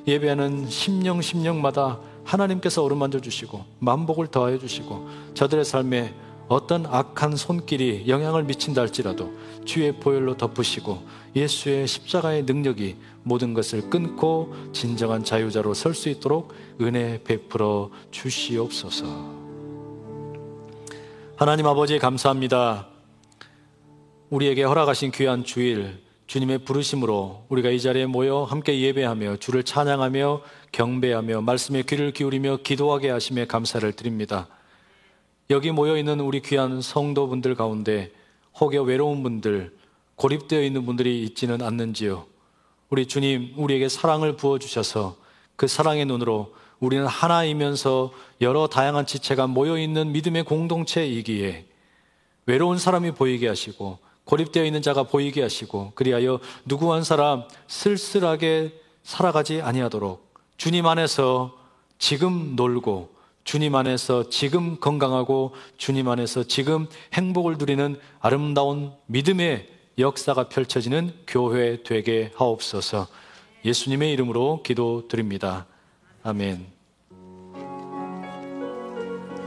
예배하는 0.07 0.69
심령 0.69 1.21
심령마다 1.21 1.99
하나님께서 2.25 2.85
어루만져 2.85 3.21
주시고 3.21 3.65
만복을 3.81 4.29
더하여 4.29 4.59
주시고 4.59 5.09
저들의 5.35 5.65
삶에 5.65 6.15
어떤 6.49 6.87
악한 6.87 7.37
손길이 7.37 8.05
영향을 8.09 8.45
미친다 8.45 8.81
할지라도 8.81 9.33
주의 9.67 9.93
보혈로 9.93 10.37
덮으시고 10.39 11.03
예수의 11.37 11.87
십자가의 11.87 12.45
능력이 12.45 12.97
모든 13.23 13.53
것을 13.53 13.91
끊고 13.91 14.55
진정한 14.73 15.25
자유자로 15.25 15.75
설 15.75 15.95
수 15.95 16.09
있도록 16.09 16.55
은혜 16.81 17.23
베풀어 17.23 17.91
주시옵소서. 18.11 19.07
하나님 21.37 21.67
아버지 21.67 21.99
감사합니다. 21.99 22.89
우리에게 24.31 24.63
허락하신 24.63 25.11
귀한 25.13 25.45
주일 25.45 26.03
주님의 26.27 26.59
부르심으로 26.65 27.47
우리가 27.49 27.71
이 27.71 27.81
자리에 27.81 28.07
모여 28.07 28.45
함께 28.45 28.81
예배하며 28.81 29.37
주를 29.37 29.63
찬양하며 29.63 30.43
경배하며 30.73 31.41
말씀에 31.41 31.83
귀를 31.83 32.13
기울이며 32.13 32.59
기도하게 32.63 33.11
하심에 33.11 33.47
감사를 33.47 33.91
드립니다. 33.93 34.49
여기 35.51 35.71
모여 35.71 35.97
있는 35.97 36.21
우리 36.21 36.43
귀한 36.43 36.83
성도분들 36.83 37.55
가운데 37.55 38.13
혹여 38.61 38.83
외로운 38.83 39.23
분들, 39.23 39.75
고립되어 40.17 40.63
있는 40.63 40.85
분들이 40.85 41.25
있지는 41.25 41.63
않는지요. 41.63 42.27
우리 42.91 43.07
주님, 43.07 43.55
우리에게 43.57 43.89
사랑을 43.89 44.37
부어 44.37 44.59
주셔서 44.59 45.17
그 45.57 45.67
사랑의 45.67 46.05
눈으로 46.05 46.55
우리는 46.81 47.07
하나이면서 47.07 48.13
여러 48.43 48.67
다양한 48.67 49.07
지체가 49.07 49.47
모여 49.47 49.79
있는 49.79 50.13
믿음의 50.13 50.45
공동체이기에 50.45 51.65
외로운 52.45 52.77
사람이 52.77 53.13
보이게 53.13 53.49
하시고 53.49 53.99
고립되어 54.25 54.67
있는 54.67 54.83
자가 54.83 55.05
보이게 55.05 55.41
하시고 55.41 55.93
그리하여 55.95 56.41
누구 56.67 56.93
한 56.93 57.03
사람 57.03 57.45
쓸쓸하게 57.69 58.79
살아가지 59.03 59.63
아니하도록 59.63 60.29
주님 60.59 60.85
안에서 60.85 61.57
지금 61.99 62.55
놀고 62.55 63.18
주님 63.49 63.75
안에서 63.77 64.29
지금 64.29 64.79
건강하고 64.79 65.55
주님 65.79 66.07
안에서 66.09 66.43
지금 66.43 66.87
행복을 67.15 67.57
누리는 67.57 67.99
아름다운 68.21 68.93
믿음의 69.07 69.67
역사가 69.99 70.51
펼쳐지는 70.51 71.15
교회 71.27 71.83
되게 71.83 72.31
하옵소서 72.35 73.07
예수님의 73.65 74.13
이름으로 74.13 74.63
기도드립니다. 74.63 75.65
아멘. 76.23 76.78